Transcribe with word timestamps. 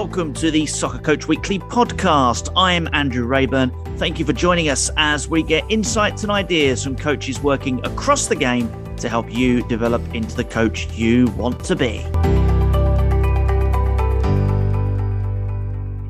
welcome 0.00 0.34
to 0.34 0.50
the 0.50 0.66
Soccer 0.66 0.98
Coach 0.98 1.26
Weekly 1.26 1.58
podcast. 1.58 2.52
I 2.54 2.74
am 2.74 2.86
Andrew 2.92 3.26
Rayburn. 3.26 3.70
Thank 3.96 4.18
you 4.18 4.26
for 4.26 4.34
joining 4.34 4.68
us 4.68 4.90
as 4.98 5.26
we 5.26 5.42
get 5.42 5.64
insights 5.70 6.22
and 6.22 6.30
ideas 6.30 6.84
from 6.84 6.96
coaches 6.96 7.40
working 7.40 7.82
across 7.86 8.26
the 8.26 8.36
game 8.36 8.70
to 8.98 9.08
help 9.08 9.32
you 9.32 9.66
develop 9.68 10.02
into 10.14 10.36
the 10.36 10.44
coach 10.44 10.86
you 10.92 11.28
want 11.28 11.64
to 11.64 11.74
be. 11.74 12.04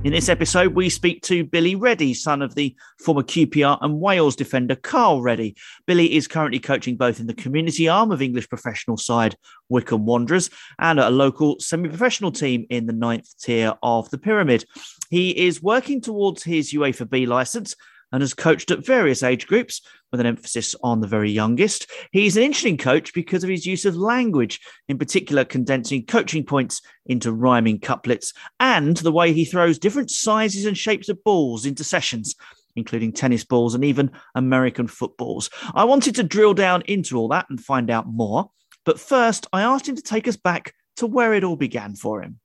In 0.06 0.12
this 0.12 0.28
episode, 0.28 0.76
we 0.76 0.88
speak 0.88 1.22
to 1.22 1.42
Billy 1.42 1.74
Ready, 1.74 2.14
son 2.14 2.40
of 2.40 2.54
the 2.54 2.76
former 3.00 3.24
QPR 3.24 3.78
and 3.80 4.00
Wales 4.00 4.36
defender 4.36 4.76
Karl 4.76 5.20
Ready. 5.20 5.56
Billy 5.84 6.14
is 6.14 6.28
currently 6.28 6.60
coaching 6.60 6.96
both 6.96 7.18
in 7.18 7.26
the 7.26 7.34
community 7.34 7.88
arm 7.88 8.12
of 8.12 8.22
English 8.22 8.48
professional 8.48 8.96
side 8.96 9.36
Wycombe 9.68 10.06
Wanderers 10.06 10.48
and 10.78 11.00
at 11.00 11.08
a 11.08 11.10
local 11.10 11.58
semi 11.58 11.88
professional 11.88 12.30
team 12.30 12.66
in 12.70 12.86
the 12.86 12.92
ninth 12.92 13.36
tier 13.42 13.74
of 13.82 14.08
the 14.10 14.18
pyramid. 14.18 14.64
He 15.10 15.30
is 15.30 15.60
working 15.60 16.00
towards 16.00 16.44
his 16.44 16.72
UEFA 16.72 17.10
B 17.10 17.26
licence 17.26 17.74
and 18.12 18.22
has 18.22 18.32
coached 18.32 18.70
at 18.70 18.86
various 18.86 19.24
age 19.24 19.48
groups 19.48 19.82
with 20.10 20.20
an 20.20 20.26
emphasis 20.26 20.74
on 20.82 21.00
the 21.00 21.06
very 21.06 21.30
youngest. 21.30 21.90
He's 22.12 22.36
an 22.36 22.42
interesting 22.42 22.76
coach 22.76 23.12
because 23.12 23.42
of 23.44 23.50
his 23.50 23.66
use 23.66 23.84
of 23.84 23.96
language, 23.96 24.60
in 24.88 24.98
particular, 24.98 25.44
condensing 25.44 26.06
coaching 26.06 26.44
points 26.44 26.80
into 27.06 27.32
rhyming 27.32 27.80
couplets 27.80 28.32
and 28.60 28.96
the 28.98 29.12
way 29.12 29.32
he 29.32 29.44
throws 29.44 29.78
different 29.78 30.10
sizes 30.10 30.66
and 30.66 30.76
shapes 30.76 31.08
of 31.08 31.22
balls 31.24 31.66
into 31.66 31.84
sessions. 31.84 32.34
Including 32.78 33.12
tennis 33.12 33.42
balls 33.42 33.74
and 33.74 33.82
even 33.82 34.10
American 34.34 34.86
footballs. 34.86 35.48
I 35.74 35.84
wanted 35.84 36.14
to 36.16 36.22
drill 36.22 36.52
down 36.52 36.82
into 36.82 37.16
all 37.16 37.28
that 37.28 37.46
and 37.48 37.58
find 37.58 37.88
out 37.90 38.06
more. 38.06 38.50
But 38.84 39.00
first, 39.00 39.46
I 39.50 39.62
asked 39.62 39.88
him 39.88 39.96
to 39.96 40.02
take 40.02 40.28
us 40.28 40.36
back 40.36 40.74
to 40.96 41.06
where 41.06 41.32
it 41.32 41.42
all 41.42 41.56
began 41.56 41.94
for 41.94 42.22
him. 42.22 42.38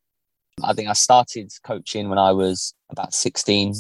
I 0.64 0.72
think 0.72 0.88
I 0.88 0.94
started 0.94 1.52
coaching 1.66 2.08
when 2.08 2.18
I 2.18 2.32
was 2.32 2.74
about 2.90 3.14
16, 3.14 3.76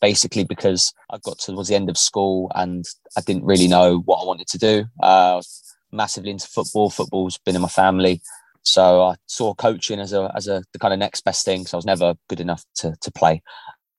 basically 0.00 0.44
because 0.44 0.92
I 1.10 1.18
got 1.18 1.38
towards 1.38 1.68
the 1.68 1.74
end 1.74 1.90
of 1.90 1.98
school 1.98 2.50
and 2.54 2.84
I 3.16 3.20
didn't 3.20 3.44
really 3.44 3.68
know 3.68 3.98
what 4.00 4.22
I 4.22 4.26
wanted 4.26 4.48
to 4.48 4.58
do. 4.58 4.84
Uh, 5.02 5.32
I 5.32 5.34
was 5.36 5.76
massively 5.92 6.30
into 6.30 6.46
football. 6.46 6.90
Football's 6.90 7.38
been 7.38 7.56
in 7.56 7.62
my 7.62 7.68
family. 7.68 8.20
So 8.62 9.02
I 9.02 9.16
saw 9.26 9.54
coaching 9.54 10.00
as 10.00 10.12
a 10.12 10.30
as 10.34 10.46
a 10.46 10.62
the 10.72 10.78
kind 10.78 10.92
of 10.92 11.00
next 11.00 11.24
best 11.24 11.44
thing. 11.44 11.66
So 11.66 11.76
I 11.76 11.78
was 11.78 11.86
never 11.86 12.14
good 12.28 12.40
enough 12.40 12.64
to 12.76 12.94
to 13.00 13.10
play. 13.10 13.42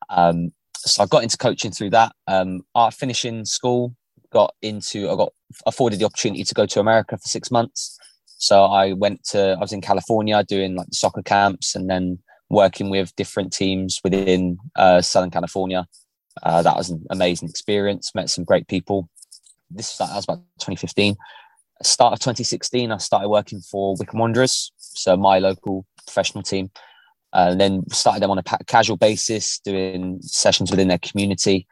Um, 0.09 0.51
so 0.75 1.03
I 1.03 1.07
got 1.07 1.23
into 1.23 1.37
coaching 1.37 1.71
through 1.71 1.89
that. 1.91 2.13
Um, 2.27 2.61
finishing 2.93 3.45
school, 3.45 3.95
got 4.31 4.53
into 4.61 5.09
I 5.09 5.15
got 5.15 5.33
afforded 5.65 5.99
the 5.99 6.05
opportunity 6.05 6.43
to 6.43 6.53
go 6.53 6.65
to 6.65 6.79
America 6.79 7.17
for 7.17 7.27
six 7.27 7.51
months. 7.51 7.97
So 8.37 8.65
I 8.65 8.93
went 8.93 9.23
to 9.25 9.55
I 9.57 9.59
was 9.59 9.73
in 9.73 9.81
California 9.81 10.43
doing 10.43 10.75
like 10.75 10.87
the 10.87 10.95
soccer 10.95 11.21
camps 11.21 11.75
and 11.75 11.89
then 11.89 12.19
working 12.49 12.89
with 12.89 13.15
different 13.15 13.53
teams 13.53 13.99
within 14.03 14.57
uh, 14.75 15.01
Southern 15.01 15.31
California. 15.31 15.87
Uh, 16.41 16.61
that 16.61 16.75
was 16.75 16.89
an 16.89 17.05
amazing 17.09 17.49
experience. 17.49 18.13
Met 18.15 18.29
some 18.29 18.43
great 18.43 18.67
people. 18.67 19.09
This 19.69 19.97
was, 19.99 20.09
that 20.09 20.15
was 20.15 20.25
about 20.25 20.37
2015. 20.59 21.15
Start 21.81 22.13
of 22.13 22.19
2016, 22.19 22.91
I 22.91 22.97
started 22.97 23.29
working 23.29 23.61
for 23.61 23.95
Wycombe 23.97 24.19
Wanderers, 24.19 24.73
so 24.77 25.15
my 25.15 25.39
local 25.39 25.85
professional 26.05 26.43
team, 26.43 26.69
and 27.31 27.59
then 27.59 27.89
started 27.89 28.21
them 28.21 28.31
on 28.31 28.37
a 28.37 28.43
casual 28.65 28.97
basis, 28.97 29.59
doing 29.59 30.19
sessions 30.21 30.71
within 30.71 30.89
their 30.89 30.97
community, 30.97 31.67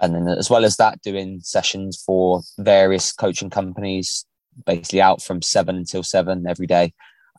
and 0.00 0.14
then 0.14 0.28
as 0.28 0.48
well 0.48 0.64
as 0.64 0.76
that, 0.76 1.02
doing 1.02 1.40
sessions 1.42 2.00
for 2.00 2.42
various 2.58 3.12
coaching 3.12 3.50
companies, 3.50 4.24
basically 4.66 5.00
out 5.00 5.20
from 5.20 5.42
seven 5.42 5.76
until 5.76 6.04
seven 6.04 6.46
every 6.46 6.66
day. 6.66 6.92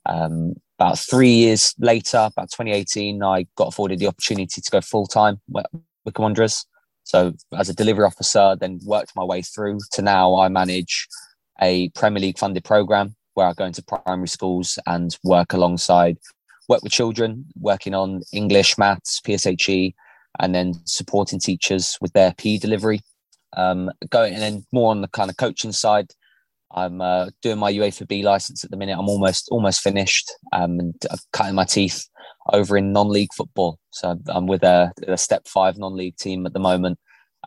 Um, 0.06 0.56
about 0.81 0.97
three 0.97 1.30
years 1.30 1.75
later, 1.77 2.17
about 2.17 2.49
2018, 2.49 3.21
I 3.21 3.45
got 3.55 3.67
afforded 3.67 3.99
the 3.99 4.08
opportunity 4.08 4.61
to 4.61 4.71
go 4.71 4.81
full 4.81 5.05
time 5.05 5.39
with 5.47 6.17
Wanderers. 6.17 6.65
So 7.03 7.33
as 7.55 7.69
a 7.69 7.75
delivery 7.75 8.05
officer, 8.05 8.55
then 8.59 8.80
worked 8.83 9.11
my 9.15 9.23
way 9.23 9.43
through 9.43 9.77
to 9.92 10.02
now 10.02 10.36
I 10.37 10.49
manage 10.49 11.08
a 11.61 11.89
Premier 11.89 12.19
League 12.19 12.39
funded 12.39 12.64
program 12.64 13.15
where 13.36 13.45
I 13.45 13.53
go 13.53 13.65
into 13.65 13.83
primary 13.83 14.27
schools 14.27 14.80
and 14.87 15.15
work 15.23 15.53
alongside, 15.53 16.17
work 16.67 16.81
with 16.81 16.92
children, 16.92 17.45
working 17.59 17.93
on 17.93 18.21
English, 18.33 18.80
maths, 18.80 19.21
PSHE, 19.21 19.93
and 20.39 20.55
then 20.55 20.73
supporting 20.86 21.39
teachers 21.39 21.95
with 22.02 22.11
their 22.13 22.33
PE 22.39 22.58
delivery. 22.58 23.02
Um, 23.55 23.92
going 24.09 24.33
and 24.33 24.42
then 24.42 24.65
more 24.71 24.89
on 24.89 25.02
the 25.02 25.09
kind 25.09 25.30
of 25.30 25.37
coaching 25.37 25.73
side, 25.73 26.08
I'm 26.73 27.02
uh, 27.02 27.30
doing 27.42 27.58
my 27.58 27.71
UEFA 27.71 28.08
B 28.08 28.23
license 28.23 28.64
at 28.64 28.71
the 28.71 28.77
minute. 28.77 28.98
I'm 28.98 29.09
almost 29.09 29.49
almost 29.52 29.82
finished, 29.82 30.32
um, 30.54 30.80
and 30.80 30.95
I'm 31.09 31.17
cutting 31.33 31.55
my 31.55 31.65
teeth 31.65 32.08
over 32.54 32.77
in 32.77 32.92
non-league 32.92 33.33
football. 33.33 33.80
So 33.92 34.17
I'm 34.27 34.48
with 34.48 34.64
a, 34.64 34.92
a 35.08 35.17
step 35.17 35.48
five 35.48 35.77
non-league 35.77 36.17
team 36.17 36.45
at 36.45 36.54
the 36.54 36.60
moment, 36.60 36.98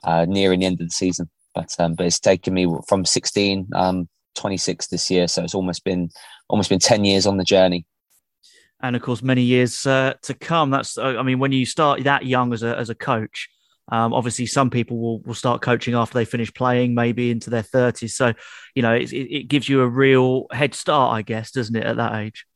uh, 0.02 0.26
nearing 0.28 0.60
the 0.60 0.66
end 0.66 0.80
of 0.80 0.88
the 0.88 0.92
season. 0.92 1.30
But 1.54 1.74
um, 1.78 1.94
but 1.94 2.06
it's 2.06 2.20
taken 2.20 2.54
me 2.54 2.68
from 2.88 3.04
16, 3.04 3.68
um, 3.74 4.08
26 4.34 4.88
this 4.88 5.10
year. 5.10 5.28
So 5.28 5.42
it's 5.42 5.54
almost 5.54 5.84
been 5.84 6.10
almost 6.48 6.68
been 6.68 6.80
10 6.80 7.04
years 7.04 7.26
on 7.26 7.36
the 7.36 7.44
journey. 7.44 7.86
And 8.80 8.96
of 8.96 9.02
course, 9.02 9.22
many 9.22 9.42
years 9.42 9.86
uh, 9.86 10.14
to 10.22 10.34
come. 10.34 10.70
That's 10.70 10.98
I 10.98 11.22
mean, 11.22 11.38
when 11.38 11.52
you 11.52 11.64
start 11.64 12.04
that 12.04 12.26
young 12.26 12.52
as 12.52 12.62
a 12.62 12.76
as 12.76 12.90
a 12.90 12.94
coach, 12.94 13.48
um, 13.88 14.14
obviously, 14.14 14.46
some 14.46 14.70
people 14.70 14.98
will, 14.98 15.20
will 15.20 15.34
start 15.34 15.60
coaching 15.60 15.94
after 15.94 16.14
they 16.14 16.24
finish 16.24 16.52
playing, 16.52 16.94
maybe 16.94 17.30
into 17.30 17.50
their 17.50 17.62
30s. 17.62 18.10
So, 18.10 18.32
you 18.74 18.82
know, 18.82 18.94
it, 18.94 19.12
it 19.12 19.48
gives 19.48 19.68
you 19.68 19.82
a 19.82 19.88
real 19.88 20.46
head 20.52 20.74
start, 20.74 21.14
I 21.14 21.22
guess, 21.22 21.50
doesn't 21.50 21.76
it, 21.76 21.84
at 21.84 21.96
that 21.96 22.14
age? 22.14 22.46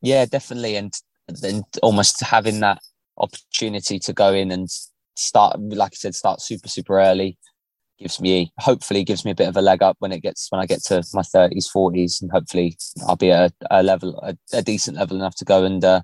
Yeah, 0.00 0.24
definitely. 0.26 0.76
And 0.76 0.92
then 1.28 1.64
almost 1.82 2.22
having 2.22 2.60
that 2.60 2.80
opportunity 3.18 3.98
to 3.98 4.12
go 4.12 4.32
in 4.32 4.52
and 4.52 4.68
start, 5.16 5.60
like 5.60 5.92
I 5.92 5.96
said, 5.96 6.14
start 6.14 6.40
super, 6.40 6.68
super 6.68 7.00
early 7.00 7.36
gives 7.98 8.20
me, 8.20 8.52
hopefully, 8.58 9.04
gives 9.04 9.24
me 9.24 9.32
a 9.32 9.34
bit 9.34 9.48
of 9.48 9.56
a 9.56 9.62
leg 9.62 9.82
up 9.82 9.96
when 9.98 10.12
it 10.12 10.22
gets, 10.22 10.46
when 10.50 10.60
I 10.60 10.66
get 10.66 10.82
to 10.84 11.02
my 11.12 11.22
30s, 11.22 11.66
40s. 11.74 12.22
And 12.22 12.30
hopefully 12.30 12.78
I'll 13.06 13.16
be 13.16 13.32
at 13.32 13.52
a, 13.70 13.80
a 13.80 13.82
level, 13.82 14.18
a, 14.20 14.36
a, 14.56 14.62
decent 14.62 14.96
level 14.96 15.16
enough 15.16 15.34
to 15.36 15.44
go 15.44 15.64
and, 15.64 15.84
uh, 15.84 16.00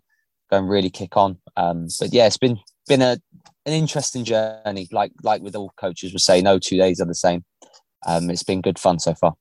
go 0.50 0.58
and 0.58 0.68
really 0.68 0.90
kick 0.90 1.16
on. 1.16 1.38
Um, 1.56 1.86
but 1.98 2.12
yeah, 2.12 2.26
it's 2.26 2.36
been, 2.36 2.58
been 2.86 3.02
a 3.02 3.18
an 3.64 3.72
interesting 3.72 4.24
journey. 4.24 4.88
Like 4.90 5.12
like 5.22 5.42
with 5.42 5.56
all 5.56 5.72
coaches 5.76 6.12
would 6.12 6.22
say, 6.22 6.40
no 6.40 6.58
two 6.58 6.76
days 6.76 7.00
are 7.00 7.06
the 7.06 7.14
same. 7.14 7.44
Um, 8.06 8.30
it's 8.30 8.42
been 8.42 8.60
good 8.60 8.78
fun 8.78 8.98
so 8.98 9.14
far. 9.14 9.34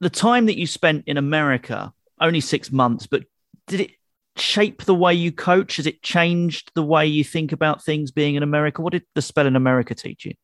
The 0.00 0.10
time 0.10 0.46
that 0.46 0.58
you 0.58 0.66
spent 0.66 1.04
in 1.06 1.16
America, 1.16 1.92
only 2.20 2.40
six 2.40 2.70
months, 2.70 3.06
but 3.06 3.24
did 3.66 3.80
it 3.80 3.90
shape 4.36 4.84
the 4.84 4.94
way 4.94 5.14
you 5.14 5.32
coach? 5.32 5.76
Has 5.76 5.86
it 5.86 6.02
changed 6.02 6.70
the 6.74 6.82
way 6.82 7.06
you 7.06 7.24
think 7.24 7.52
about 7.52 7.84
things 7.84 8.10
being 8.10 8.34
in 8.34 8.42
America? 8.42 8.82
What 8.82 8.92
did 8.92 9.04
the 9.14 9.22
spell 9.22 9.46
in 9.46 9.56
America 9.56 9.94
teach 9.94 10.24
you? 10.24 10.34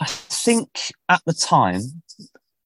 I 0.00 0.06
think 0.06 0.68
at 1.08 1.22
the 1.26 1.34
time, 1.34 1.80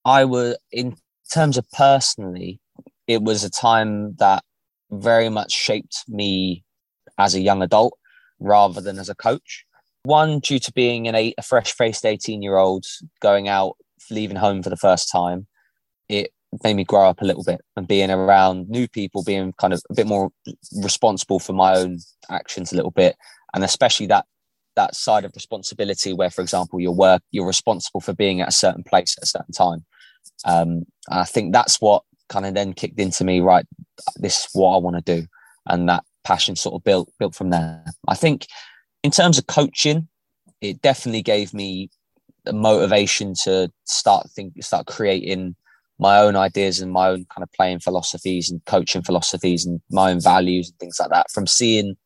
I 0.05 0.25
was 0.25 0.57
in 0.71 0.97
terms 1.33 1.57
of 1.57 1.67
personally, 1.73 2.61
it 3.07 3.23
was 3.23 3.45
a 3.45 3.51
time 3.51 4.15
that 4.17 4.45
very 4.91 5.29
much 5.29 5.53
shaped 5.53 6.05
me 6.09 6.65
as 7.19 7.35
a 7.35 7.41
young 7.41 7.63
adult 7.63 7.99
rather 8.39 8.81
than 8.81 8.99
as 8.99 9.09
a 9.09 9.15
coach. 9.15 9.65
One, 10.05 10.41
due 10.41 10.59
to 10.59 10.73
being 10.73 11.07
an 11.07 11.15
eight, 11.15 11.35
a 11.39 11.43
fresh 11.43 11.73
faced 11.73 12.05
18 12.05 12.43
year 12.43 12.57
old 12.57 12.85
going 13.21 13.49
out, 13.49 13.77
leaving 14.11 14.37
home 14.37 14.63
for 14.63 14.71
the 14.71 14.77
first 14.77 15.11
time, 15.11 15.47
it 16.09 16.33
made 16.65 16.75
me 16.75 16.85
grow 16.85 17.09
up 17.09 17.23
a 17.23 17.25
little 17.25 17.45
bit 17.45 17.61
and 17.77 17.89
being 17.89 18.11
around 18.11 18.69
new 18.69 18.89
people, 18.89 19.23
being 19.23 19.53
kind 19.55 19.73
of 19.73 19.81
a 19.91 19.95
bit 19.95 20.07
more 20.07 20.31
responsible 20.83 21.39
for 21.39 21.53
my 21.53 21.77
own 21.77 21.99
actions 22.31 22.73
a 22.73 22.77
little 22.77 22.91
bit. 22.91 23.17
And 23.55 23.65
especially 23.65 24.07
that 24.07 24.27
that 24.75 24.95
side 24.95 25.25
of 25.25 25.33
responsibility 25.35 26.13
where, 26.13 26.31
for 26.31 26.41
example, 26.41 26.81
your 26.81 26.95
work, 26.95 27.23
you're 27.31 27.47
responsible 27.47 28.01
for 28.01 28.15
being 28.15 28.41
at 28.41 28.49
a 28.49 28.53
certain 28.53 28.83
place 28.83 29.15
at 29.19 29.25
a 29.25 29.27
certain 29.27 29.53
time. 29.53 29.85
Um, 30.45 30.85
I 31.11 31.25
think 31.25 31.53
that's 31.53 31.81
what 31.81 32.05
kind 32.29 32.47
of 32.47 32.55
then 32.55 32.73
kicked 32.73 32.99
into 32.99 33.25
me, 33.25 33.41
right, 33.41 33.67
this 34.17 34.41
is 34.41 34.49
what 34.55 34.75
I 34.75 34.79
want 34.79 34.97
to 34.97 35.21
do. 35.21 35.27
And 35.67 35.89
that 35.89 36.05
passion 36.25 36.57
sort 36.57 36.75
of 36.75 36.85
built 36.85 37.13
built 37.19 37.35
from 37.35 37.51
there. 37.51 37.85
I 38.09 38.15
think 38.15 38.47
in 39.03 39.11
terms 39.11 39.39
of 39.39 39.47
coaching, 39.47 40.09
it 40.61 40.81
definitely 40.83 41.23
gave 41.23 41.53
me 41.53 41.91
the 42.45 42.53
motivation 42.53 43.35
to 43.45 43.71
start 43.85 44.29
think 44.31 44.55
start 44.63 44.87
creating 44.87 45.55
my 45.99 46.19
own 46.19 46.35
ideas 46.35 46.81
and 46.81 46.91
my 46.91 47.09
own 47.09 47.25
kind 47.27 47.43
of 47.43 47.53
playing 47.53 47.79
philosophies 47.79 48.51
and 48.51 48.65
coaching 48.65 49.03
philosophies 49.03 49.65
and 49.65 49.81
my 49.91 50.11
own 50.11 50.21
values 50.21 50.69
and 50.69 50.79
things 50.79 50.97
like 50.99 51.11
that 51.11 51.31
from 51.31 51.47
seeing 51.47 51.97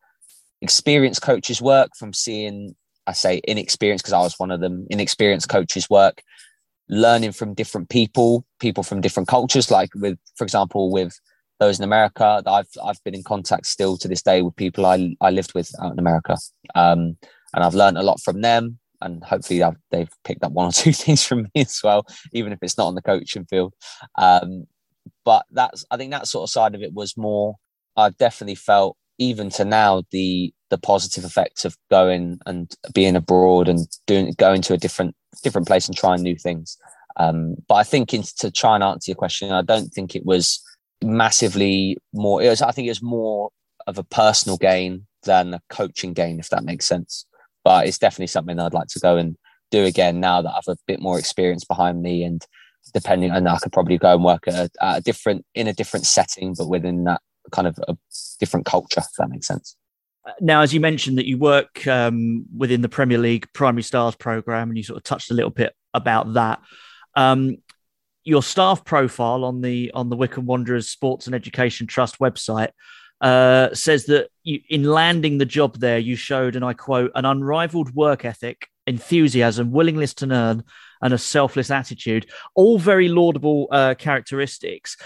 experienced 0.61 1.21
coaches 1.21 1.61
work 1.61 1.89
from 1.97 2.13
seeing 2.13 2.75
i 3.07 3.13
say 3.13 3.41
inexperienced 3.45 4.03
because 4.03 4.13
i 4.13 4.19
was 4.19 4.35
one 4.37 4.51
of 4.51 4.59
them 4.59 4.85
inexperienced 4.89 5.49
coaches 5.49 5.89
work 5.89 6.21
learning 6.89 7.31
from 7.31 7.53
different 7.53 7.89
people 7.89 8.45
people 8.59 8.83
from 8.83 9.01
different 9.01 9.27
cultures 9.27 9.71
like 9.71 9.89
with 9.95 10.17
for 10.35 10.43
example 10.43 10.91
with 10.91 11.19
those 11.59 11.79
in 11.79 11.83
America. 11.83 12.41
That 12.43 12.51
I've 12.51 12.69
I've 12.83 13.03
been 13.03 13.15
in 13.15 13.23
contact 13.23 13.65
still 13.65 13.97
to 13.97 14.07
this 14.07 14.21
day 14.21 14.41
with 14.41 14.55
people 14.55 14.85
I 14.85 15.15
I 15.21 15.31
lived 15.31 15.53
with 15.53 15.71
out 15.81 15.93
in 15.93 15.99
America, 15.99 16.37
um, 16.75 17.17
and 17.53 17.63
I've 17.63 17.75
learned 17.75 17.97
a 17.97 18.03
lot 18.03 18.21
from 18.21 18.41
them. 18.41 18.79
And 18.99 19.23
hopefully 19.23 19.61
I've, 19.61 19.75
they've 19.91 20.09
picked 20.23 20.43
up 20.43 20.53
one 20.53 20.69
or 20.69 20.71
two 20.73 20.91
things 20.91 21.23
from 21.23 21.43
me 21.43 21.61
as 21.61 21.79
well, 21.83 22.05
even 22.33 22.51
if 22.51 22.59
it's 22.61 22.77
not 22.77 22.87
on 22.87 22.95
the 22.95 23.01
coaching 23.01 23.45
field. 23.45 23.73
Um, 24.17 24.65
but 25.23 25.45
that's 25.51 25.85
I 25.91 25.97
think 25.97 26.11
that 26.11 26.27
sort 26.27 26.43
of 26.43 26.51
side 26.51 26.75
of 26.75 26.81
it 26.81 26.93
was 26.93 27.15
more. 27.17 27.55
I've 27.95 28.17
definitely 28.17 28.55
felt 28.55 28.97
even 29.19 29.49
to 29.51 29.65
now 29.65 30.03
the 30.11 30.53
the 30.69 30.77
positive 30.77 31.23
effects 31.23 31.65
of 31.65 31.77
going 31.89 32.39
and 32.45 32.75
being 32.93 33.15
abroad 33.15 33.69
and 33.69 33.87
doing 34.05 34.33
going 34.37 34.61
to 34.63 34.73
a 34.73 34.77
different 34.77 35.15
different 35.43 35.67
place 35.67 35.87
and 35.87 35.95
trying 35.97 36.21
new 36.21 36.35
things. 36.35 36.77
Um, 37.17 37.55
but 37.67 37.75
I 37.75 37.83
think 37.83 38.13
in, 38.13 38.23
to 38.39 38.51
try 38.51 38.75
and 38.75 38.83
answer 38.83 39.11
your 39.11 39.15
question, 39.15 39.51
I 39.51 39.63
don't 39.63 39.89
think 39.89 40.15
it 40.15 40.25
was 40.25 40.61
massively 41.03 41.97
more. 42.13 42.41
Was, 42.41 42.61
I 42.61 42.71
think 42.71 42.87
it 42.87 42.91
was 42.91 43.01
more 43.01 43.49
of 43.85 43.97
a 43.97 44.03
personal 44.03 44.57
gain 44.57 45.07
than 45.23 45.53
a 45.53 45.61
coaching 45.69 46.13
gain, 46.13 46.39
if 46.39 46.49
that 46.49 46.63
makes 46.63 46.85
sense. 46.85 47.25
But 47.63 47.87
it's 47.87 47.97
definitely 47.97 48.27
something 48.27 48.59
I'd 48.59 48.73
like 48.73 48.87
to 48.89 48.99
go 48.99 49.17
and 49.17 49.35
do 49.71 49.83
again 49.83 50.19
now 50.19 50.41
that 50.41 50.53
I've 50.55 50.67
a 50.67 50.77
bit 50.87 51.01
more 51.01 51.19
experience 51.19 51.65
behind 51.65 52.01
me 52.01 52.23
and 52.23 52.45
depending 52.93 53.31
and 53.31 53.47
I 53.49 53.57
could 53.57 53.73
probably 53.73 53.97
go 53.97 54.13
and 54.13 54.23
work 54.23 54.47
at 54.47 54.53
a, 54.53 54.69
at 54.81 54.97
a 54.99 55.01
different 55.01 55.45
in 55.53 55.67
a 55.67 55.73
different 55.73 56.05
setting, 56.05 56.55
but 56.57 56.69
within 56.69 57.03
that 57.03 57.21
kind 57.51 57.67
of 57.67 57.77
a 57.87 57.97
different 58.39 58.65
culture, 58.65 59.01
if 59.01 59.15
that 59.17 59.29
makes 59.29 59.47
sense. 59.47 59.75
Now, 60.41 60.61
as 60.61 60.73
you 60.73 60.79
mentioned 60.79 61.17
that 61.17 61.25
you 61.25 61.37
work 61.37 61.87
um, 61.87 62.45
within 62.55 62.81
the 62.81 62.89
Premier 62.89 63.17
League 63.17 63.47
Primary 63.53 63.83
Stars 63.83 64.15
program, 64.15 64.69
and 64.69 64.77
you 64.77 64.83
sort 64.83 64.97
of 64.97 65.03
touched 65.03 65.31
a 65.31 65.33
little 65.33 65.51
bit 65.51 65.73
about 65.93 66.33
that. 66.33 66.59
Um, 67.15 67.57
your 68.27 68.43
staff 68.43 68.83
profile 68.83 69.45
on 69.45 69.61
the 69.61 69.89
on 69.93 70.09
the 70.09 70.17
Wycombe 70.17 70.45
Wanderers 70.45 70.89
Sports 70.89 71.27
and 71.27 71.35
Education 71.35 71.87
Trust 71.87 72.19
website 72.19 72.71
uh, 73.21 73.73
says 73.73 74.05
that 74.07 74.29
you, 74.43 74.59
in 74.69 74.83
landing 74.83 75.37
the 75.37 75.45
job 75.45 75.79
there, 75.79 75.97
you 75.97 76.17
showed, 76.17 76.57
and 76.57 76.65
I 76.65 76.73
quote, 76.73 77.11
an 77.15 77.23
unrivaled 77.23 77.95
work 77.95 78.25
ethic, 78.25 78.67
enthusiasm, 78.85 79.71
willingness 79.71 80.13
to 80.15 80.27
learn, 80.27 80.65
and 81.01 81.13
a 81.13 81.17
selfless 81.17 81.71
attitude. 81.71 82.29
All 82.53 82.77
very 82.77 83.07
laudable 83.07 83.69
uh, 83.71 83.95
characteristics. 83.97 84.97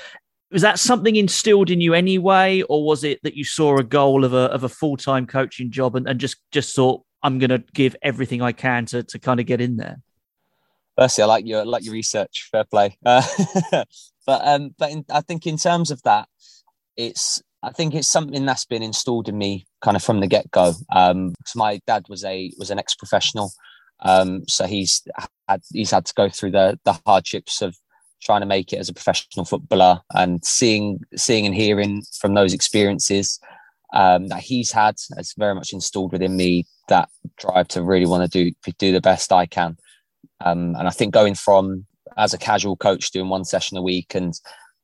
Was 0.52 0.64
that 0.64 0.80
something 0.80 1.16
instilled 1.16 1.70
in 1.70 1.80
you 1.80 1.94
anyway, 1.94 2.64
or 2.64 2.84
was 2.84 3.04
it 3.04 3.20
that 3.22 3.36
you 3.36 3.44
saw 3.44 3.78
a 3.78 3.84
goal 3.84 4.26
of 4.26 4.34
a 4.34 4.46
of 4.50 4.64
a 4.64 4.70
full 4.70 4.98
time 4.98 5.28
coaching 5.28 5.70
job 5.70 5.96
and, 5.96 6.10
and 6.10 6.20
just 6.20 6.38
just 6.52 6.76
thought 6.76 7.04
I'm 7.22 7.38
going 7.38 7.52
to 7.52 7.64
give 7.72 7.96
everything 8.02 8.42
I 8.42 8.52
can 8.52 8.88
to 8.88 9.04
to 9.04 9.20
kind 9.20 9.40
of 9.40 9.46
get 9.46 9.62
in 9.62 9.78
there? 9.78 10.02
Firstly, 11.02 11.24
I 11.24 11.26
like 11.26 11.48
your 11.48 11.66
like 11.66 11.84
your 11.84 11.94
research. 11.94 12.48
Fair 12.52 12.64
play. 12.64 12.96
Uh, 13.04 13.26
but 14.28 14.48
um, 14.48 14.76
but 14.78 14.92
in, 14.92 15.04
I 15.10 15.22
think 15.22 15.48
in 15.48 15.58
terms 15.58 15.90
of 15.90 16.00
that, 16.04 16.30
it's 16.96 17.42
I 17.64 17.72
think 17.72 17.96
it's 17.96 18.08
something 18.08 18.46
that's 18.46 18.66
been 18.66 18.84
installed 18.84 19.28
in 19.28 19.36
me 19.36 19.66
kind 19.82 19.98
of 19.98 20.04
from 20.04 20.20
the 20.20 20.28
get 20.28 20.52
go. 20.52 20.74
Um, 20.94 21.34
my 21.56 21.82
dad 21.88 22.06
was 22.08 22.24
a 22.24 22.52
was 22.60 22.70
an 22.70 22.78
ex 22.78 22.94
professional, 22.94 23.52
um, 24.02 24.44
so 24.48 24.68
he's 24.68 25.02
had 25.48 25.64
he's 25.74 25.90
had 25.90 26.06
to 26.06 26.14
go 26.14 26.30
through 26.30 26.52
the 26.52 26.80
the 26.86 27.00
hardships 27.08 27.64
of 27.64 27.76
trying 28.22 28.42
to 28.42 28.46
make 28.46 28.72
it 28.72 28.78
as 28.78 28.88
a 28.88 28.94
professional 28.94 29.44
footballer 29.44 30.02
and 30.14 30.46
seeing 30.46 31.00
seeing 31.16 31.48
and 31.48 31.56
hearing 31.56 32.04
from 32.20 32.36
those 32.36 32.54
experiences 32.54 33.40
um, 33.92 34.28
that 34.28 34.44
he's 34.44 34.72
had. 34.72 34.98
It's 35.18 35.34
very 35.36 35.56
much 35.56 35.74
installed 35.74 36.12
within 36.12 36.36
me 36.36 36.68
that 36.90 37.10
drive 37.38 37.70
to 37.70 37.82
really 37.82 38.06
want 38.06 38.32
to 38.32 38.52
do 38.52 38.56
do 38.78 38.92
the 38.92 39.02
best 39.02 39.34
I 39.34 39.48
can. 39.48 39.78
Um, 40.44 40.76
and 40.76 40.88
I 40.88 40.92
think 40.92 41.14
going 41.14 41.36
from 41.36 41.86
as 42.18 42.34
a 42.34 42.38
casual 42.38 42.76
coach 42.76 43.12
doing 43.12 43.30
one 43.30 43.46
session 43.46 43.78
a 43.78 43.82
week 43.82 44.16
and 44.16 44.34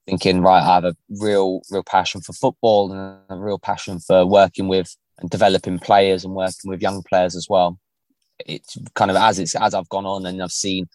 thinking, 0.05 0.41
right, 0.41 0.61
I 0.61 0.75
have 0.75 0.85
a 0.85 0.95
real, 1.09 1.61
real 1.69 1.83
passion 1.83 2.21
for 2.21 2.33
football 2.33 2.91
and 2.91 3.19
a 3.29 3.35
real 3.37 3.59
passion 3.59 3.99
for 3.99 4.25
working 4.25 4.67
with 4.67 4.95
and 5.19 5.29
developing 5.29 5.79
players 5.79 6.23
and 6.23 6.33
working 6.33 6.69
with 6.69 6.81
young 6.81 7.03
players 7.03 7.35
as 7.35 7.47
well. 7.49 7.79
It's 8.45 8.77
kind 8.93 9.11
of 9.11 9.17
as 9.17 9.39
it's 9.39 9.55
as 9.55 9.73
I've 9.73 9.89
gone 9.89 10.05
on 10.05 10.25
and 10.25 10.41
I've 10.41 10.51
seen 10.51 10.87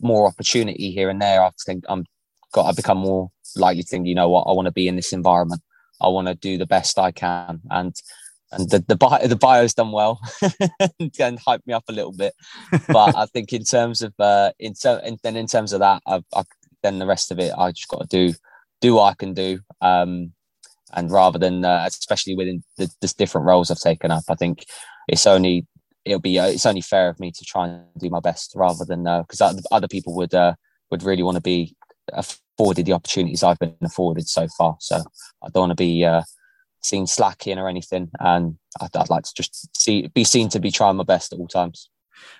more 0.00 0.26
opportunity 0.26 0.90
here 0.90 1.10
and 1.10 1.20
there. 1.20 1.42
I 1.42 1.50
think 1.64 1.84
I'm 1.88 2.04
got 2.52 2.66
I 2.66 2.72
become 2.72 2.98
more 2.98 3.30
likely 3.56 3.82
to 3.82 3.88
think, 3.88 4.06
you 4.06 4.14
know 4.14 4.28
what, 4.28 4.42
I 4.42 4.52
want 4.52 4.66
to 4.66 4.72
be 4.72 4.88
in 4.88 4.96
this 4.96 5.12
environment. 5.12 5.62
I 6.00 6.08
want 6.08 6.28
to 6.28 6.34
do 6.34 6.58
the 6.58 6.66
best 6.66 6.98
I 6.98 7.10
can, 7.10 7.60
and 7.70 7.94
and 8.56 8.70
the 8.70 8.84
the, 8.86 8.96
bio, 8.96 9.26
the 9.26 9.36
bio's 9.36 9.74
done 9.74 9.92
well 9.92 10.20
and 11.00 11.40
hyped 11.40 11.66
me 11.66 11.74
up 11.74 11.84
a 11.88 11.92
little 11.92 12.12
bit. 12.12 12.34
But 12.88 13.16
I 13.16 13.26
think 13.26 13.52
in 13.52 13.64
terms 13.64 14.02
of 14.02 14.14
uh, 14.18 14.52
in 14.58 14.74
and 14.84 15.18
then 15.22 15.36
in 15.36 15.46
terms 15.46 15.72
of 15.72 15.80
that, 15.80 16.02
I've, 16.06 16.24
i 16.34 16.42
then 16.82 16.98
the 16.98 17.06
rest 17.06 17.32
of 17.32 17.38
it, 17.38 17.52
I 17.56 17.72
just 17.72 17.88
got 17.88 18.02
to 18.02 18.06
do 18.06 18.34
do 18.80 18.94
what 18.94 19.10
I 19.10 19.14
can 19.14 19.34
do. 19.34 19.60
Um, 19.80 20.32
and 20.92 21.10
rather 21.10 21.38
than 21.38 21.64
uh, 21.64 21.84
especially 21.86 22.36
within 22.36 22.62
the, 22.78 22.88
the 23.00 23.12
different 23.18 23.46
roles 23.46 23.70
I've 23.70 23.78
taken 23.78 24.10
up, 24.10 24.24
I 24.28 24.34
think 24.34 24.64
it's 25.08 25.26
only 25.26 25.66
it'll 26.04 26.20
be 26.20 26.38
uh, 26.38 26.46
it's 26.46 26.66
only 26.66 26.80
fair 26.80 27.08
of 27.08 27.20
me 27.20 27.32
to 27.32 27.44
try 27.44 27.66
and 27.66 27.82
do 27.98 28.08
my 28.10 28.20
best 28.20 28.52
rather 28.54 28.84
than 28.84 29.04
because 29.04 29.40
uh, 29.40 29.54
other 29.70 29.88
people 29.88 30.14
would 30.14 30.34
uh, 30.34 30.54
would 30.90 31.02
really 31.02 31.22
want 31.22 31.36
to 31.36 31.42
be 31.42 31.74
afforded 32.12 32.86
the 32.86 32.92
opportunities 32.92 33.42
I've 33.42 33.58
been 33.58 33.74
afforded 33.82 34.28
so 34.28 34.46
far. 34.56 34.76
So 34.80 35.02
I 35.42 35.48
don't 35.52 35.68
want 35.68 35.72
to 35.72 35.74
be 35.74 36.06
seen 36.86 37.06
slacking 37.06 37.58
or 37.58 37.68
anything, 37.68 38.10
and 38.20 38.56
I'd, 38.80 38.96
I'd, 38.96 39.10
like 39.10 39.24
to 39.24 39.34
just 39.34 39.76
see 39.76 40.06
be 40.08 40.24
seen 40.24 40.48
to 40.50 40.60
be 40.60 40.70
trying 40.70 40.96
my 40.96 41.04
best 41.04 41.32
at 41.32 41.38
all 41.38 41.48
times. 41.48 41.90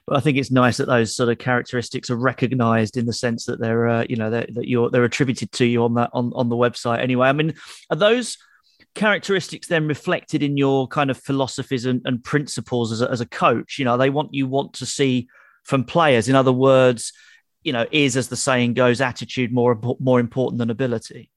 But 0.07 0.17
I 0.17 0.21
think 0.21 0.39
it's 0.39 0.51
nice 0.51 0.77
that 0.79 0.87
those 0.87 1.15
sort 1.15 1.29
of 1.29 1.39
characteristics 1.39 2.11
are 2.11 2.17
recognised 2.17 2.97
in 2.97 3.07
the 3.07 3.13
sense 3.13 3.45
that 3.47 3.61
they're, 3.61 3.89
uh, 3.89 4.07
you 4.09 4.17
know, 4.17 4.31
they're, 4.31 4.47
that 4.51 4.69
you're 4.69 4.91
they're 4.91 5.05
attributed 5.05 5.53
to 5.53 5.67
you 5.67 5.85
on 5.85 5.95
that 5.95 6.11
on, 6.13 6.33
on 6.35 6.49
the 6.49 6.57
website. 6.57 7.01
Anyway, 7.01 7.29
I 7.29 7.33
mean, 7.33 7.55
are 7.91 7.97
those 7.97 8.39
characteristics 8.95 9.67
then 9.67 9.87
reflected 9.87 10.43
in 10.43 10.57
your 10.57 10.89
kind 10.89 11.11
of 11.11 11.19
philosophies 11.19 11.85
and, 11.85 12.01
and 12.05 12.25
principles 12.25 12.93
as 12.93 13.03
a, 13.03 13.11
as 13.11 13.21
a 13.21 13.27
coach? 13.27 13.79
You 13.79 13.85
know, 13.85 13.97
they 13.97 14.11
want 14.11 14.33
you 14.33 14.47
want 14.47 14.75
to 14.75 14.87
see 14.87 15.29
from 15.65 15.85
players. 15.85 16.29
In 16.29 16.37
other 16.37 16.53
words, 16.53 17.13
you 17.63 17.73
know, 17.73 17.87
is 17.91 18.17
as 18.17 18.29
the 18.29 18.37
saying 18.37 18.75
goes, 18.75 19.01
attitude 19.01 19.53
more 19.53 19.79
more 19.99 20.21
important 20.21 20.59
than 20.59 20.71
ability. 20.71 21.31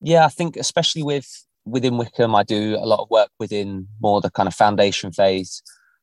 Yeah, 0.00 0.24
I 0.24 0.28
think 0.28 0.56
especially 0.56 1.02
with 1.02 1.43
within 1.64 1.96
Wycombe, 1.96 2.34
I 2.34 2.42
do 2.42 2.76
a 2.76 2.86
lot 2.86 3.00
of 3.00 3.10
work 3.10 3.30
within 3.38 3.88
more 4.00 4.20
the 4.20 4.30
kind 4.30 4.46
of 4.46 4.54
foundation 4.54 5.12
phase, 5.12 5.62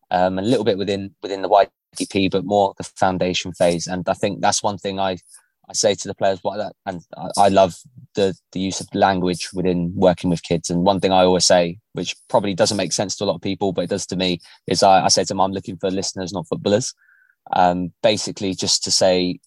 um, 0.09 0.39
a 0.39 0.41
little 0.41 0.65
bit 0.65 0.77
within 0.77 1.13
within 1.21 1.41
the 1.41 1.49
YDP, 1.49 2.31
but 2.31 2.45
more 2.45 2.73
the 2.77 2.83
foundation 2.83 3.53
phase. 3.53 3.87
And 3.87 4.07
I 4.07 4.13
think 4.13 4.41
that's 4.41 4.63
one 4.63 4.77
thing 4.77 4.99
I 4.99 5.17
I 5.69 5.73
say 5.73 5.95
to 5.95 6.07
the 6.07 6.15
players 6.15 6.39
what 6.41 6.57
that, 6.57 6.73
and 6.85 7.01
I, 7.17 7.45
I 7.45 7.47
love 7.49 7.75
the 8.15 8.35
the 8.51 8.59
use 8.59 8.81
of 8.81 8.87
language 8.93 9.49
within 9.53 9.93
working 9.95 10.29
with 10.29 10.43
kids. 10.43 10.69
And 10.69 10.83
one 10.83 10.99
thing 10.99 11.11
I 11.11 11.23
always 11.23 11.45
say, 11.45 11.79
which 11.93 12.15
probably 12.29 12.53
doesn't 12.53 12.77
make 12.77 12.93
sense 12.93 13.15
to 13.17 13.23
a 13.23 13.27
lot 13.27 13.35
of 13.35 13.41
people, 13.41 13.71
but 13.71 13.83
it 13.83 13.89
does 13.89 14.05
to 14.07 14.15
me, 14.15 14.39
is 14.67 14.83
I, 14.83 15.05
I 15.05 15.07
say 15.07 15.23
to 15.23 15.27
them, 15.27 15.41
I'm 15.41 15.53
looking 15.53 15.77
for 15.77 15.91
listeners, 15.91 16.33
not 16.33 16.47
footballers. 16.47 16.93
Um, 17.53 17.93
basically, 18.03 18.53
just 18.53 18.83
to 18.83 18.91
say, 18.91 19.39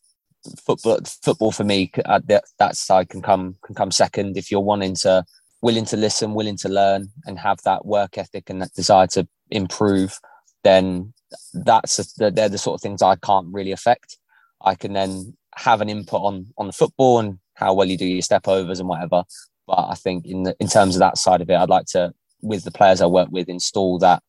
football 0.65 1.01
football 1.23 1.53
for 1.53 1.65
me, 1.65 1.91
uh, 2.05 2.21
that, 2.27 2.45
that 2.59 2.77
side 2.77 3.09
can 3.09 3.21
come 3.23 3.57
can 3.65 3.75
come 3.75 3.91
second 3.91 4.37
if 4.37 4.51
you're 4.51 4.61
wanting 4.61 4.95
to 4.97 5.25
willing 5.65 5.87
to 5.87 5.97
listen, 5.97 6.35
willing 6.35 6.59
to 6.59 6.69
learn, 6.69 7.09
and 7.25 7.39
have 7.39 7.59
that 7.65 7.87
work 7.87 8.19
ethic 8.19 8.51
and 8.51 8.61
that 8.61 8.75
desire 8.75 9.07
to 9.07 9.27
improve. 9.51 10.21
Then 10.63 11.15
that's 11.55 12.13
they're 12.17 12.51
the 12.51 12.59
sort 12.59 12.75
of 12.75 12.83
things 12.83 13.01
I 13.01 13.17
can't 13.17 13.49
really 13.51 13.73
affect. 13.73 14.19
I 14.63 14.75
can 14.75 14.93
then 14.93 15.37
have 15.57 15.81
an 15.81 15.89
input 15.89 16.21
on 16.21 16.47
on 16.59 16.67
the 16.67 16.73
football 16.75 17.19
and 17.19 17.39
how 17.55 17.73
well 17.73 17.89
you 17.89 17.97
do 17.97 18.05
your 18.05 18.21
step 18.21 18.47
overs 18.47 18.79
and 18.79 18.89
whatever. 18.91 19.25
But 19.67 19.87
I 19.89 19.95
think 19.95 20.27
in 20.27 20.43
the, 20.43 20.55
in 20.61 20.69
terms 20.69 20.97
of 20.97 21.01
that 21.01 21.17
side 21.17 21.41
of 21.41 21.49
it, 21.49 21.57
I'd 21.57 21.71
like 21.71 21.87
to, 21.93 22.13
with 22.43 22.65
the 22.65 22.71
players 22.71 23.01
I 23.01 23.07
work 23.07 23.29
with, 23.31 23.49
install 23.49 23.99
that 24.01 24.23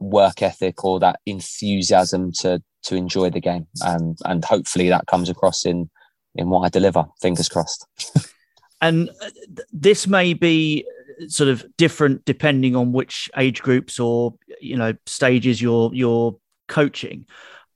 work 0.00 0.42
ethic 0.42 0.84
or 0.84 0.98
that 0.98 1.20
enthusiasm 1.24 2.32
to 2.40 2.60
to 2.86 2.96
enjoy 2.96 3.30
the 3.30 3.40
game, 3.40 3.68
and 3.82 4.18
and 4.24 4.44
hopefully 4.44 4.88
that 4.88 5.06
comes 5.06 5.28
across 5.28 5.64
in 5.64 5.88
in 6.34 6.50
what 6.50 6.62
I 6.66 6.68
deliver. 6.68 7.06
Fingers 7.22 7.48
crossed. 7.48 7.86
and 8.80 9.10
uh, 9.22 9.30
this 9.72 10.06
may 10.06 10.34
be 10.34 10.86
sort 11.28 11.48
of 11.48 11.64
different 11.76 12.24
depending 12.24 12.74
on 12.74 12.92
which 12.92 13.30
age 13.36 13.62
groups 13.62 14.00
or 14.00 14.34
you 14.60 14.76
know 14.76 14.92
stages 15.06 15.62
you're 15.62 15.90
you're 15.94 16.36
coaching 16.68 17.24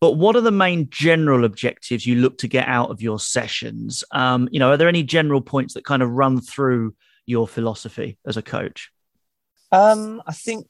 but 0.00 0.12
what 0.12 0.36
are 0.36 0.40
the 0.40 0.52
main 0.52 0.88
general 0.90 1.44
objectives 1.44 2.06
you 2.06 2.16
look 2.16 2.38
to 2.38 2.48
get 2.48 2.68
out 2.68 2.90
of 2.90 3.02
your 3.02 3.18
sessions? 3.18 4.04
Um, 4.12 4.48
you 4.52 4.60
know, 4.60 4.70
are 4.70 4.76
there 4.76 4.88
any 4.88 5.02
general 5.02 5.40
points 5.40 5.74
that 5.74 5.84
kind 5.84 6.02
of 6.02 6.10
run 6.10 6.40
through 6.40 6.94
your 7.26 7.48
philosophy 7.48 8.16
as 8.24 8.36
a 8.36 8.42
coach? 8.42 8.90
Um, 9.72 10.22
I 10.26 10.32
think 10.32 10.66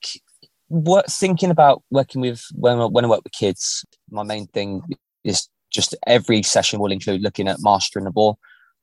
what 0.68 1.10
thinking 1.10 1.50
about 1.50 1.82
working 1.90 2.20
with 2.20 2.42
when 2.54 2.78
when 2.92 3.04
I 3.04 3.08
work 3.08 3.22
with 3.22 3.32
kids, 3.32 3.84
my 4.10 4.22
main 4.22 4.46
thing 4.46 4.82
is 5.24 5.48
just 5.70 5.94
every 6.06 6.42
session 6.42 6.80
will 6.80 6.92
include 6.92 7.20
looking 7.20 7.48
at 7.48 7.58
mastering 7.60 8.06
the 8.06 8.10
ball, 8.10 8.38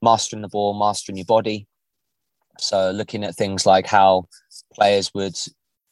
mastering 0.06 0.44
the 0.44 0.48
ball, 0.48 0.78
mastering 0.78 1.18
your 1.18 1.26
body. 1.26 1.68
So 2.60 2.92
looking 2.92 3.24
at 3.24 3.36
things 3.36 3.66
like 3.66 3.88
how 3.88 4.26
players 4.74 5.12
would 5.14 5.36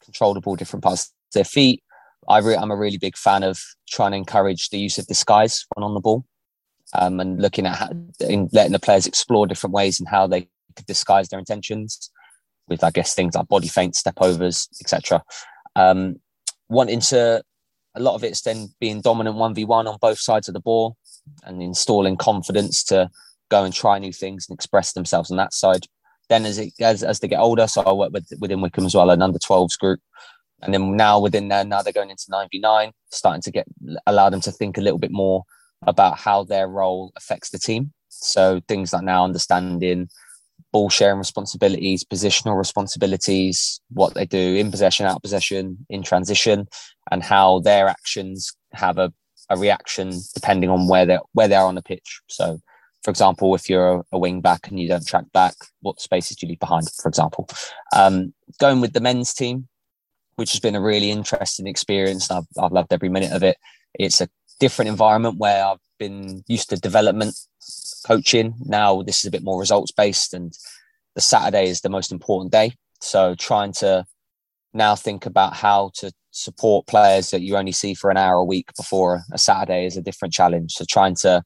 control 0.02 0.32
the 0.32 0.40
ball 0.40 0.56
different 0.56 0.84
parts 0.84 1.02
of 1.04 1.10
their 1.34 1.44
feet, 1.44 1.82
I 2.28 2.38
I'm 2.38 2.70
a 2.70 2.76
really 2.76 2.98
big 2.98 3.16
fan 3.16 3.42
of 3.42 3.58
trying 3.88 4.12
to 4.12 4.16
encourage 4.16 4.70
the 4.70 4.78
use 4.78 4.98
of 4.98 5.06
disguise 5.06 5.66
when 5.74 5.84
on 5.84 5.94
the 5.94 6.00
ball, 6.00 6.24
um, 6.94 7.20
and 7.20 7.40
looking 7.40 7.66
at 7.66 7.76
how, 7.76 7.88
in 8.20 8.48
letting 8.52 8.72
the 8.72 8.78
players 8.78 9.06
explore 9.06 9.46
different 9.46 9.74
ways 9.74 10.00
and 10.00 10.08
how 10.08 10.26
they 10.26 10.48
could 10.76 10.86
disguise 10.86 11.28
their 11.28 11.38
intentions 11.38 12.10
with, 12.68 12.82
I 12.82 12.90
guess, 12.90 13.14
things 13.14 13.34
like 13.34 13.48
body 13.48 13.68
feints, 13.68 13.98
step 13.98 14.14
overs, 14.20 14.68
etc. 14.80 15.22
Um, 15.76 16.16
wanting 16.68 17.00
to, 17.00 17.42
a 17.94 18.00
lot 18.00 18.14
of 18.14 18.24
it's 18.24 18.42
then 18.42 18.68
being 18.80 19.02
dominant 19.02 19.36
one 19.36 19.54
v 19.54 19.64
one 19.64 19.86
on 19.86 19.98
both 20.00 20.18
sides 20.18 20.48
of 20.48 20.54
the 20.54 20.60
ball 20.60 20.96
and 21.44 21.62
installing 21.62 22.16
confidence 22.16 22.82
to 22.84 23.10
go 23.50 23.64
and 23.64 23.74
try 23.74 23.98
new 23.98 24.12
things 24.12 24.46
and 24.48 24.54
express 24.54 24.92
themselves 24.92 25.30
on 25.30 25.36
that 25.36 25.54
side. 25.54 25.86
Then 26.28 26.46
as 26.46 26.58
it 26.58 26.72
as, 26.80 27.02
as 27.02 27.20
they 27.20 27.28
get 27.28 27.40
older, 27.40 27.66
so 27.66 27.82
I 27.82 27.92
work 27.92 28.12
with 28.12 28.26
within 28.40 28.60
Wycombe 28.60 28.86
as 28.86 28.94
well, 28.94 29.10
an 29.10 29.22
under 29.22 29.38
12s 29.38 29.78
group 29.78 30.00
And 30.62 30.72
then 30.72 30.96
now 30.96 31.20
within 31.20 31.48
there, 31.48 31.64
now 31.64 31.82
they're 31.82 31.92
going 31.92 32.10
into 32.10 32.26
9v9, 32.30 32.92
starting 33.10 33.42
to 33.42 33.50
get 33.50 33.66
allow 34.06 34.30
them 34.30 34.40
to 34.42 34.52
think 34.52 34.78
a 34.78 34.80
little 34.80 34.98
bit 34.98 35.12
more 35.12 35.44
about 35.86 36.18
how 36.18 36.44
their 36.44 36.66
role 36.66 37.12
affects 37.16 37.50
the 37.50 37.58
team. 37.58 37.92
So 38.08 38.60
things 38.68 38.92
like 38.92 39.02
now 39.02 39.24
understanding 39.24 40.08
ball 40.72 40.90
sharing 40.90 41.18
responsibilities, 41.18 42.04
positional 42.04 42.58
responsibilities, 42.58 43.80
what 43.90 44.14
they 44.14 44.26
do 44.26 44.56
in 44.56 44.70
possession, 44.70 45.06
out 45.06 45.22
possession, 45.22 45.86
in 45.88 46.02
transition, 46.02 46.66
and 47.10 47.22
how 47.22 47.60
their 47.60 47.86
actions 47.86 48.52
have 48.72 48.98
a, 48.98 49.12
a 49.50 49.56
reaction 49.56 50.12
depending 50.34 50.70
on 50.70 50.88
where 50.88 51.06
they're 51.06 51.20
where 51.32 51.48
they 51.48 51.54
are 51.54 51.66
on 51.66 51.76
the 51.76 51.82
pitch. 51.82 52.20
So 52.28 52.58
for 53.04 53.10
example, 53.10 53.54
if 53.54 53.68
you're 53.68 54.02
a, 54.12 54.18
wing 54.18 54.40
back 54.40 54.66
and 54.68 54.80
you 54.80 54.88
don't 54.88 55.06
track 55.06 55.30
back, 55.34 55.54
what 55.82 56.00
spaces 56.00 56.36
do 56.36 56.46
you 56.46 56.50
leave 56.50 56.58
behind, 56.58 56.90
for 56.90 57.08
example? 57.08 57.46
Um, 57.94 58.32
going 58.58 58.80
with 58.80 58.94
the 58.94 59.00
men's 59.00 59.34
team, 59.34 59.68
which 60.36 60.52
has 60.52 60.60
been 60.60 60.74
a 60.74 60.80
really 60.80 61.10
interesting 61.10 61.66
experience. 61.66 62.30
I've, 62.30 62.46
I've 62.58 62.72
loved 62.72 62.94
every 62.94 63.10
minute 63.10 63.32
of 63.32 63.42
it. 63.42 63.58
It's 63.92 64.22
a 64.22 64.28
different 64.58 64.88
environment 64.88 65.36
where 65.36 65.66
I've 65.66 65.78
been 65.98 66.42
used 66.48 66.70
to 66.70 66.76
development 66.76 67.36
coaching. 68.06 68.54
Now 68.64 69.02
this 69.02 69.18
is 69.18 69.26
a 69.26 69.30
bit 69.30 69.44
more 69.44 69.60
results 69.60 69.92
based, 69.92 70.32
and 70.32 70.56
the 71.14 71.20
Saturday 71.20 71.68
is 71.68 71.82
the 71.82 71.90
most 71.90 72.10
important 72.10 72.52
day. 72.52 72.72
So 73.02 73.34
trying 73.34 73.74
to 73.74 74.06
now 74.72 74.96
think 74.96 75.26
about 75.26 75.54
how 75.54 75.90
to 75.96 76.10
support 76.30 76.86
players 76.86 77.30
that 77.30 77.42
you 77.42 77.56
only 77.56 77.70
see 77.70 77.92
for 77.92 78.10
an 78.10 78.16
hour 78.16 78.36
a 78.36 78.44
week 78.44 78.70
before 78.76 79.22
a 79.30 79.38
Saturday 79.38 79.84
is 79.84 79.98
a 79.98 80.02
different 80.02 80.32
challenge. 80.32 80.72
So 80.72 80.84
trying 80.88 81.14
to 81.16 81.42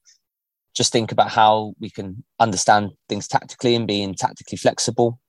just 0.78 0.92
think 0.92 1.12
about 1.12 1.28
how 1.28 1.74
we 1.78 1.90
can 1.90 2.24
understand 2.40 2.92
things 3.08 3.28
tactically 3.28 3.74
and 3.74 3.86
being 3.86 4.14
tactically 4.14 4.56
flexible 4.56 5.20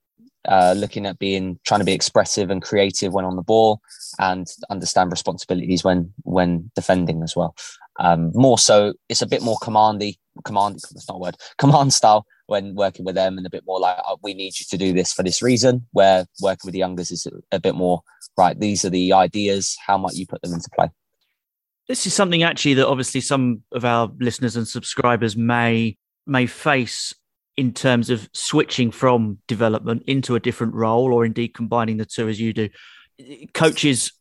uh, 0.47 0.73
looking 0.77 1.05
at 1.05 1.19
being 1.19 1.59
trying 1.65 1.81
to 1.81 1.85
be 1.85 1.93
expressive 1.93 2.49
and 2.49 2.61
creative 2.61 3.13
when 3.13 3.25
on 3.25 3.35
the 3.35 3.41
ball 3.41 3.81
and 4.19 4.47
understand 4.69 5.11
responsibilities 5.11 5.83
when 5.83 6.13
when 6.23 6.71
defending 6.75 7.21
as 7.23 7.35
well. 7.35 7.55
Um, 7.99 8.31
more 8.33 8.57
so 8.57 8.93
it's 9.09 9.21
a 9.21 9.27
bit 9.27 9.41
more 9.41 9.57
commandy 9.61 10.17
command 10.45 10.75
that's 10.75 11.09
not 11.09 11.15
a 11.15 11.19
word 11.19 11.35
command 11.57 11.93
style 11.93 12.25
when 12.45 12.73
working 12.73 13.03
with 13.03 13.15
them 13.15 13.37
and 13.37 13.45
a 13.45 13.49
bit 13.49 13.63
more 13.65 13.79
like 13.79 13.97
oh, 14.07 14.17
we 14.23 14.33
need 14.33 14.57
you 14.57 14.65
to 14.69 14.77
do 14.77 14.93
this 14.93 15.11
for 15.11 15.23
this 15.23 15.41
reason. 15.41 15.85
Where 15.91 16.25
working 16.41 16.67
with 16.67 16.73
the 16.73 16.79
youngers 16.79 17.11
is 17.11 17.27
a 17.51 17.59
bit 17.59 17.75
more 17.75 18.01
right 18.37 18.57
these 18.57 18.85
are 18.85 18.89
the 18.89 19.11
ideas 19.11 19.75
how 19.85 19.97
might 19.97 20.15
you 20.15 20.25
put 20.25 20.41
them 20.41 20.53
into 20.53 20.69
play 20.73 20.89
this 21.89 22.05
is 22.05 22.13
something 22.13 22.43
actually 22.43 22.75
that 22.75 22.87
obviously 22.87 23.19
some 23.19 23.63
of 23.73 23.83
our 23.83 24.09
listeners 24.19 24.55
and 24.55 24.67
subscribers 24.67 25.35
may 25.35 25.97
may 26.25 26.45
face 26.45 27.13
in 27.57 27.73
terms 27.73 28.09
of 28.09 28.29
switching 28.31 28.91
from 28.91 29.39
development 29.47 30.03
into 30.05 30.35
a 30.35 30.39
different 30.39 30.73
role 30.75 31.11
or 31.11 31.25
indeed 31.25 31.49
combining 31.49 31.97
the 31.97 32.05
two 32.05 32.29
as 32.29 32.39
you 32.39 32.53
do. 32.53 32.69
Coaches 33.53 34.13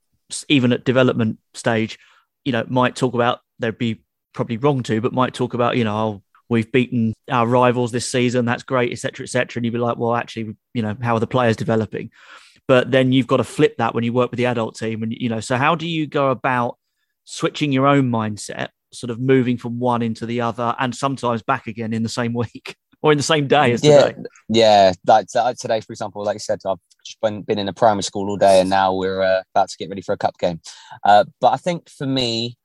even 0.49 0.73
at 0.73 0.85
development 0.85 1.39
stage 1.55 1.99
you 2.45 2.53
know 2.53 2.65
might 2.69 2.97
talk 2.97 3.15
about 3.15 3.41
they'd 3.59 3.79
be 3.79 4.03
probably 4.33 4.57
wrong 4.57 4.83
to 4.83 5.01
but 5.01 5.13
might 5.13 5.35
talk 5.35 5.55
about 5.55 5.77
you 5.77 5.85
know 5.85 5.97
oh, 5.97 6.23
we've 6.49 6.71
beaten 6.73 7.15
our 7.31 7.47
rivals 7.47 7.93
this 7.93 8.11
season 8.11 8.45
that's 8.45 8.63
great 8.63 8.93
etc 8.93 9.25
etc 9.25 9.59
and 9.59 9.65
you'd 9.65 9.73
be 9.73 9.79
like 9.79 9.97
well 9.97 10.15
actually 10.15 10.55
you 10.75 10.83
know 10.83 10.97
how 11.03 11.15
are 11.15 11.21
the 11.21 11.27
players 11.27 11.57
developing? 11.57 12.11
But 12.67 12.91
then 12.91 13.13
you've 13.13 13.27
got 13.27 13.39
to 13.39 13.45
flip 13.45 13.79
that 13.79 13.95
when 13.95 14.05
you 14.05 14.13
work 14.13 14.31
with 14.31 14.37
the 14.37 14.45
adult 14.45 14.77
team. 14.77 15.03
And 15.03 15.13
you 15.13 15.29
know 15.29 15.41
so 15.41 15.57
how 15.57 15.75
do 15.75 15.87
you 15.87 16.07
go 16.07 16.31
about 16.31 16.79
switching 17.31 17.73
your 17.73 17.87
own 17.87 18.11
mindset, 18.11 18.69
sort 18.91 19.11
of 19.11 19.21
moving 19.21 19.59
from 19.59 19.79
one 19.79 20.01
into 20.01 20.25
the 20.25 20.41
other, 20.41 20.75
and 20.79 20.95
sometimes 20.95 21.43
back 21.43 21.67
again 21.67 21.93
in 21.93 22.03
the 22.03 22.09
same 22.09 22.33
week 22.33 22.75
or 23.03 23.13
in 23.13 23.19
the 23.19 23.23
same 23.23 23.47
day 23.47 23.73
as 23.73 23.85
yeah, 23.85 24.09
today. 24.09 24.23
Yeah, 24.49 24.93
like 25.07 25.27
today, 25.29 25.81
for 25.83 25.93
example, 25.93 26.25
like 26.25 26.37
I 26.37 26.39
said, 26.39 26.61
I've 26.67 26.79
just 27.05 27.21
been, 27.21 27.43
been 27.43 27.59
in 27.59 27.69
a 27.69 27.75
primary 27.75 28.03
school 28.03 28.31
all 28.31 28.39
day, 28.39 28.61
and 28.61 28.71
now 28.71 28.95
we're 28.95 29.21
uh, 29.21 29.43
about 29.55 29.69
to 29.69 29.77
get 29.79 29.91
ready 29.91 30.01
for 30.01 30.15
a 30.15 30.17
cup 30.17 30.39
game. 30.39 30.61
Uh, 31.05 31.25
but 31.39 31.53
I 31.53 31.59
think 31.59 31.91
for 31.91 32.07
me, 32.07 32.57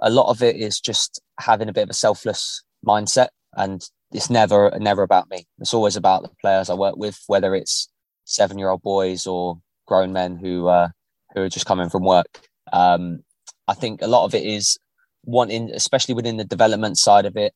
a 0.00 0.08
lot 0.08 0.30
of 0.30 0.40
it 0.40 0.54
is 0.54 0.78
just 0.78 1.20
having 1.40 1.68
a 1.68 1.72
bit 1.72 1.82
of 1.82 1.90
a 1.90 1.94
selfless 1.94 2.62
mindset, 2.86 3.28
and 3.56 3.84
it's 4.12 4.30
never 4.30 4.72
never 4.78 5.02
about 5.02 5.28
me. 5.30 5.46
It's 5.58 5.74
always 5.74 5.96
about 5.96 6.22
the 6.22 6.30
players 6.40 6.70
I 6.70 6.74
work 6.74 6.96
with, 6.96 7.18
whether 7.26 7.56
it's 7.56 7.88
seven 8.24 8.56
year 8.56 8.68
old 8.68 8.82
boys 8.82 9.26
or 9.26 9.58
grown 9.88 10.12
men 10.12 10.36
who 10.36 10.68
uh, 10.68 10.90
who 11.34 11.42
are 11.42 11.48
just 11.48 11.66
coming 11.66 11.90
from 11.90 12.04
work. 12.04 12.46
Um, 12.72 13.24
I 13.72 13.74
think 13.74 14.02
a 14.02 14.06
lot 14.06 14.26
of 14.26 14.34
it 14.34 14.44
is 14.44 14.78
wanting, 15.24 15.70
especially 15.70 16.14
within 16.14 16.36
the 16.36 16.44
development 16.44 16.98
side 16.98 17.24
of 17.24 17.36
it, 17.38 17.54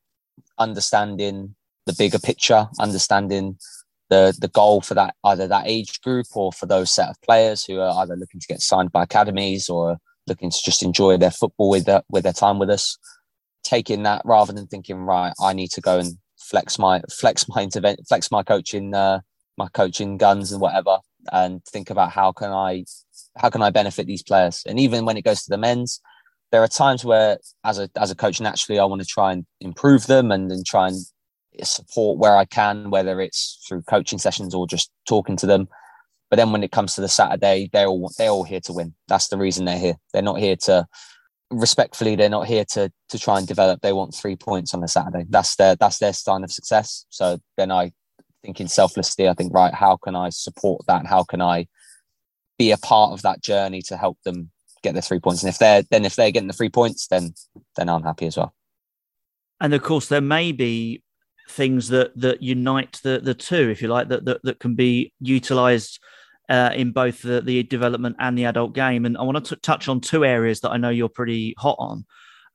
understanding 0.58 1.54
the 1.84 1.92
bigger 1.92 2.18
picture, 2.18 2.66
understanding 2.80 3.58
the 4.08 4.34
the 4.40 4.48
goal 4.48 4.80
for 4.80 4.94
that 4.94 5.14
either 5.24 5.46
that 5.46 5.66
age 5.66 6.00
group 6.00 6.26
or 6.34 6.52
for 6.52 6.66
those 6.66 6.90
set 6.90 7.10
of 7.10 7.20
players 7.22 7.64
who 7.64 7.80
are 7.80 8.00
either 8.00 8.16
looking 8.16 8.40
to 8.40 8.46
get 8.46 8.62
signed 8.62 8.92
by 8.92 9.02
academies 9.02 9.68
or 9.68 9.98
looking 10.26 10.50
to 10.50 10.58
just 10.64 10.82
enjoy 10.82 11.18
their 11.18 11.30
football 11.30 11.68
with 11.68 11.84
their, 11.84 12.02
with 12.08 12.24
their 12.24 12.32
time 12.32 12.58
with 12.58 12.70
us. 12.70 12.96
Taking 13.62 14.04
that 14.04 14.22
rather 14.24 14.54
than 14.54 14.68
thinking, 14.68 14.98
right, 14.98 15.34
I 15.42 15.52
need 15.52 15.70
to 15.72 15.80
go 15.82 15.98
and 15.98 16.16
flex 16.38 16.78
my 16.78 17.02
flex 17.10 17.46
my 17.48 17.62
intervent 17.62 18.00
flex 18.08 18.30
my 18.30 18.42
coaching 18.42 18.94
uh, 18.94 19.20
my 19.58 19.68
coaching 19.74 20.16
guns 20.16 20.52
and 20.52 20.62
whatever, 20.62 20.98
and 21.32 21.64
think 21.64 21.90
about 21.90 22.10
how 22.10 22.32
can 22.32 22.50
I 22.50 22.84
how 23.36 23.50
can 23.50 23.62
I 23.62 23.70
benefit 23.70 24.06
these 24.06 24.22
players? 24.22 24.62
And 24.66 24.78
even 24.80 25.04
when 25.04 25.16
it 25.16 25.24
goes 25.24 25.42
to 25.42 25.50
the 25.50 25.58
men's, 25.58 26.00
there 26.52 26.62
are 26.62 26.68
times 26.68 27.04
where, 27.04 27.38
as 27.64 27.78
a 27.78 27.90
as 27.96 28.10
a 28.10 28.14
coach, 28.14 28.40
naturally 28.40 28.78
I 28.78 28.84
want 28.84 29.02
to 29.02 29.08
try 29.08 29.32
and 29.32 29.46
improve 29.60 30.06
them 30.06 30.30
and 30.30 30.50
then 30.50 30.62
try 30.66 30.88
and 30.88 30.96
support 31.62 32.18
where 32.18 32.36
I 32.36 32.44
can, 32.44 32.90
whether 32.90 33.20
it's 33.20 33.64
through 33.66 33.82
coaching 33.82 34.18
sessions 34.18 34.54
or 34.54 34.66
just 34.66 34.90
talking 35.08 35.36
to 35.38 35.46
them. 35.46 35.68
But 36.30 36.36
then 36.36 36.52
when 36.52 36.64
it 36.64 36.72
comes 36.72 36.94
to 36.94 37.00
the 37.00 37.08
Saturday, 37.08 37.70
they're 37.72 37.86
all 37.86 38.10
they're 38.18 38.30
all 38.30 38.44
here 38.44 38.60
to 38.60 38.72
win. 38.72 38.94
That's 39.08 39.28
the 39.28 39.38
reason 39.38 39.64
they're 39.64 39.78
here. 39.78 39.96
They're 40.12 40.22
not 40.22 40.38
here 40.38 40.56
to 40.64 40.86
respectfully, 41.50 42.16
they're 42.16 42.28
not 42.28 42.46
here 42.46 42.64
to 42.72 42.90
to 43.08 43.18
try 43.18 43.38
and 43.38 43.46
develop. 43.46 43.80
They 43.80 43.92
want 43.92 44.14
three 44.14 44.36
points 44.36 44.74
on 44.74 44.82
a 44.82 44.88
Saturday. 44.88 45.24
That's 45.28 45.56
their 45.56 45.76
that's 45.76 45.98
their 45.98 46.12
sign 46.12 46.44
of 46.44 46.52
success. 46.52 47.06
So 47.10 47.38
then 47.56 47.70
I 47.70 47.92
thinking 48.44 48.68
selflessly, 48.68 49.28
I 49.28 49.34
think, 49.34 49.52
right, 49.52 49.74
how 49.74 49.96
can 49.96 50.14
I 50.14 50.30
support 50.30 50.86
that? 50.86 51.06
How 51.06 51.24
can 51.24 51.40
I 51.40 51.66
be 52.58 52.70
a 52.70 52.78
part 52.78 53.12
of 53.12 53.22
that 53.22 53.42
journey 53.42 53.82
to 53.82 53.96
help 53.96 54.18
them 54.24 54.50
get 54.86 54.94
the 54.94 55.02
three 55.02 55.20
points. 55.20 55.42
And 55.42 55.50
if 55.50 55.58
they're 55.58 55.82
then 55.90 56.04
if 56.04 56.16
they're 56.16 56.30
getting 56.30 56.48
the 56.48 56.54
three 56.54 56.70
points, 56.70 57.06
then 57.08 57.34
then 57.76 57.88
I'm 57.88 58.02
happy 58.02 58.26
as 58.26 58.36
well. 58.36 58.54
And 59.60 59.74
of 59.74 59.82
course, 59.82 60.08
there 60.08 60.20
may 60.20 60.52
be 60.52 61.02
things 61.48 61.88
that 61.88 62.18
that 62.20 62.42
unite 62.42 63.00
the 63.02 63.20
the 63.20 63.34
two, 63.34 63.68
if 63.70 63.82
you 63.82 63.88
like, 63.88 64.08
that 64.08 64.24
that, 64.24 64.40
that 64.44 64.58
can 64.58 64.74
be 64.74 65.12
utilised 65.20 66.00
uh, 66.48 66.70
in 66.74 66.92
both 66.92 67.22
the, 67.22 67.40
the 67.40 67.62
development 67.64 68.16
and 68.18 68.38
the 68.38 68.44
adult 68.44 68.74
game. 68.74 69.04
And 69.04 69.16
I 69.18 69.22
want 69.22 69.44
to 69.44 69.56
t- 69.56 69.60
touch 69.62 69.88
on 69.88 70.00
two 70.00 70.24
areas 70.24 70.60
that 70.60 70.70
I 70.70 70.76
know 70.76 70.90
you're 70.90 71.08
pretty 71.08 71.54
hot 71.58 71.76
on. 71.78 72.04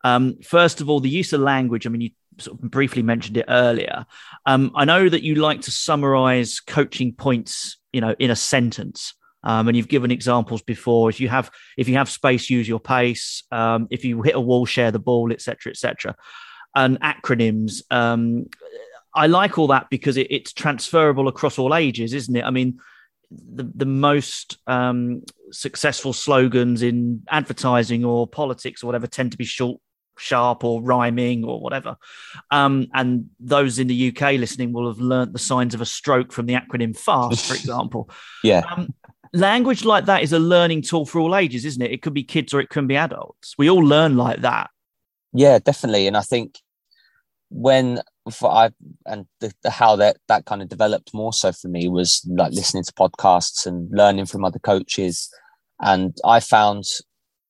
Um, 0.04 0.38
first 0.42 0.82
of 0.82 0.90
all, 0.90 1.00
the 1.00 1.10
use 1.10 1.34
of 1.34 1.42
language. 1.42 1.86
I 1.86 1.90
mean, 1.90 2.02
you 2.02 2.10
sort 2.40 2.62
of 2.62 2.72
briefly 2.72 3.02
mentioned 3.02 3.38
it 3.38 3.46
earlier. 3.48 4.06
Um, 4.46 4.72
I 4.76 4.86
know 4.86 5.08
that 5.08 5.24
you 5.24 5.36
like 5.36 5.62
to 5.62 5.72
summarize 5.72 6.60
coaching 6.60 7.14
points, 7.14 7.78
you 7.92 8.02
know, 8.02 8.16
in 8.20 8.32
a 8.32 8.36
sentence. 8.36 9.14
Um, 9.44 9.68
and 9.68 9.76
you've 9.76 9.88
given 9.88 10.12
examples 10.12 10.62
before. 10.62 11.10
If 11.10 11.20
you 11.20 11.28
have 11.30 11.50
if 11.76 11.90
you 11.90 11.96
have 11.96 12.10
space, 12.10 12.50
use 12.50 12.68
your 12.68 12.80
pace. 12.80 13.44
Um, 13.52 13.88
if 13.90 14.06
you 14.06 14.22
hit 14.22 14.36
a 14.36 14.40
wall, 14.40 14.66
share 14.66 14.92
the 14.92 15.00
ball, 15.00 15.32
etc., 15.32 15.72
etc. 15.72 16.16
And 16.76 17.00
acronyms. 17.02 17.82
Um, 17.90 18.46
I 19.16 19.28
like 19.28 19.58
all 19.58 19.68
that 19.68 19.90
because 19.90 20.18
it, 20.18 20.28
it's 20.30 20.54
transferable 20.54 21.28
across 21.28 21.58
all 21.58 21.74
ages, 21.74 22.14
isn't 22.14 22.36
it? 22.36 22.46
I 22.46 22.52
mean, 22.52 22.80
the 23.32 23.70
the 23.74 23.86
most 23.86 24.58
um, 24.68 25.24
successful 25.52 26.14
slogans 26.14 26.84
in 26.84 27.24
advertising 27.30 28.06
or 28.06 28.28
politics 28.28 28.84
or 28.84 28.88
whatever 28.88 29.08
tend 29.08 29.32
to 29.32 29.38
be 29.38 29.46
short 29.46 29.82
sharp 30.18 30.64
or 30.64 30.82
rhyming 30.82 31.44
or 31.44 31.60
whatever. 31.60 31.98
Um, 32.50 32.88
and 32.94 33.30
those 33.40 33.80
in 33.80 33.88
the 33.88 34.10
UK 34.10 34.34
listening 34.34 34.74
will 34.74 34.88
have 34.88 35.00
learnt 35.00 35.34
the 35.34 35.40
signs 35.40 35.74
of 35.74 35.82
a 35.82 35.86
stroke 35.86 36.32
from 36.32 36.46
the 36.46 36.54
acronym 36.54 36.98
FAST, 36.98 37.48
for 37.48 37.54
example. 37.56 38.10
yeah. 38.44 38.64
Um, 38.70 38.94
language 39.34 39.86
like 39.86 40.06
that 40.06 40.24
is 40.24 40.34
a 40.34 40.40
learning 40.40 40.82
tool 40.82 41.06
for 41.06 41.20
all 41.20 41.36
ages, 41.36 41.66
isn't 41.66 41.82
it? 41.82 41.92
It 41.92 42.02
could 42.02 42.14
be 42.14 42.24
kids 42.24 42.54
or 42.54 42.60
it 42.60 42.70
can 42.70 42.88
be 42.88 42.98
adults. 42.98 43.56
We 43.58 43.70
all 43.70 43.84
learn 43.84 44.18
like 44.18 44.42
that. 44.42 44.70
Yeah, 45.34 45.60
definitely. 45.60 46.08
And 46.08 46.18
I 46.18 46.22
think 46.22 46.60
when 47.50 48.02
for 48.32 48.52
I 48.52 48.70
and 49.06 49.26
the, 49.40 49.54
the, 49.64 49.70
how 49.70 49.96
that 49.98 50.18
that 50.28 50.46
kind 50.46 50.62
of 50.62 50.70
developed 50.70 51.14
more 51.14 51.34
so 51.34 51.52
for 51.52 51.68
me 51.68 51.88
was 51.88 52.26
like 52.30 52.54
listening 52.54 52.84
to 52.84 52.94
podcasts 52.94 53.66
and 53.66 53.90
learning 53.92 54.26
from 54.26 54.46
other 54.46 54.60
coaches. 54.60 55.30
And 55.82 56.16
I 56.24 56.40
found, 56.40 56.84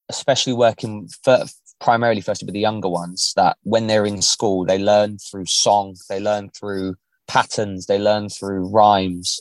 especially 0.09 0.53
working 0.53 1.09
for, 1.23 1.43
primarily 1.81 2.21
first 2.21 2.43
with 2.43 2.53
the 2.53 2.59
younger 2.59 2.87
ones, 2.87 3.33
that 3.35 3.57
when 3.63 3.87
they're 3.87 4.05
in 4.05 4.21
school, 4.21 4.65
they 4.65 4.77
learn 4.77 5.17
through 5.17 5.47
song, 5.47 5.95
they 6.09 6.19
learn 6.19 6.49
through 6.49 6.95
patterns, 7.27 7.87
they 7.87 7.97
learn 7.97 8.29
through 8.29 8.69
rhymes. 8.69 9.39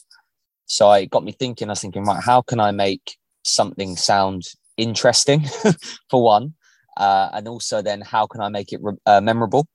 So 0.67 0.91
it 0.93 1.11
got 1.11 1.25
me 1.25 1.33
thinking. 1.33 1.69
I 1.69 1.73
was 1.73 1.81
thinking, 1.81 2.05
right, 2.05 2.23
how 2.23 2.43
can 2.43 2.59
I 2.59 2.71
make 2.71 3.17
something 3.45 3.97
sound 3.97 4.45
interesting, 4.77 5.45
for 6.11 6.23
one, 6.23 6.55
uh, 6.97 7.29
and 7.33 7.47
also 7.47 7.83
then 7.83 8.01
how 8.01 8.27
can 8.27 8.41
I 8.41 8.49
make 8.49 8.73
it 8.73 8.81
uh, 9.07 9.21
memorable? 9.21 9.69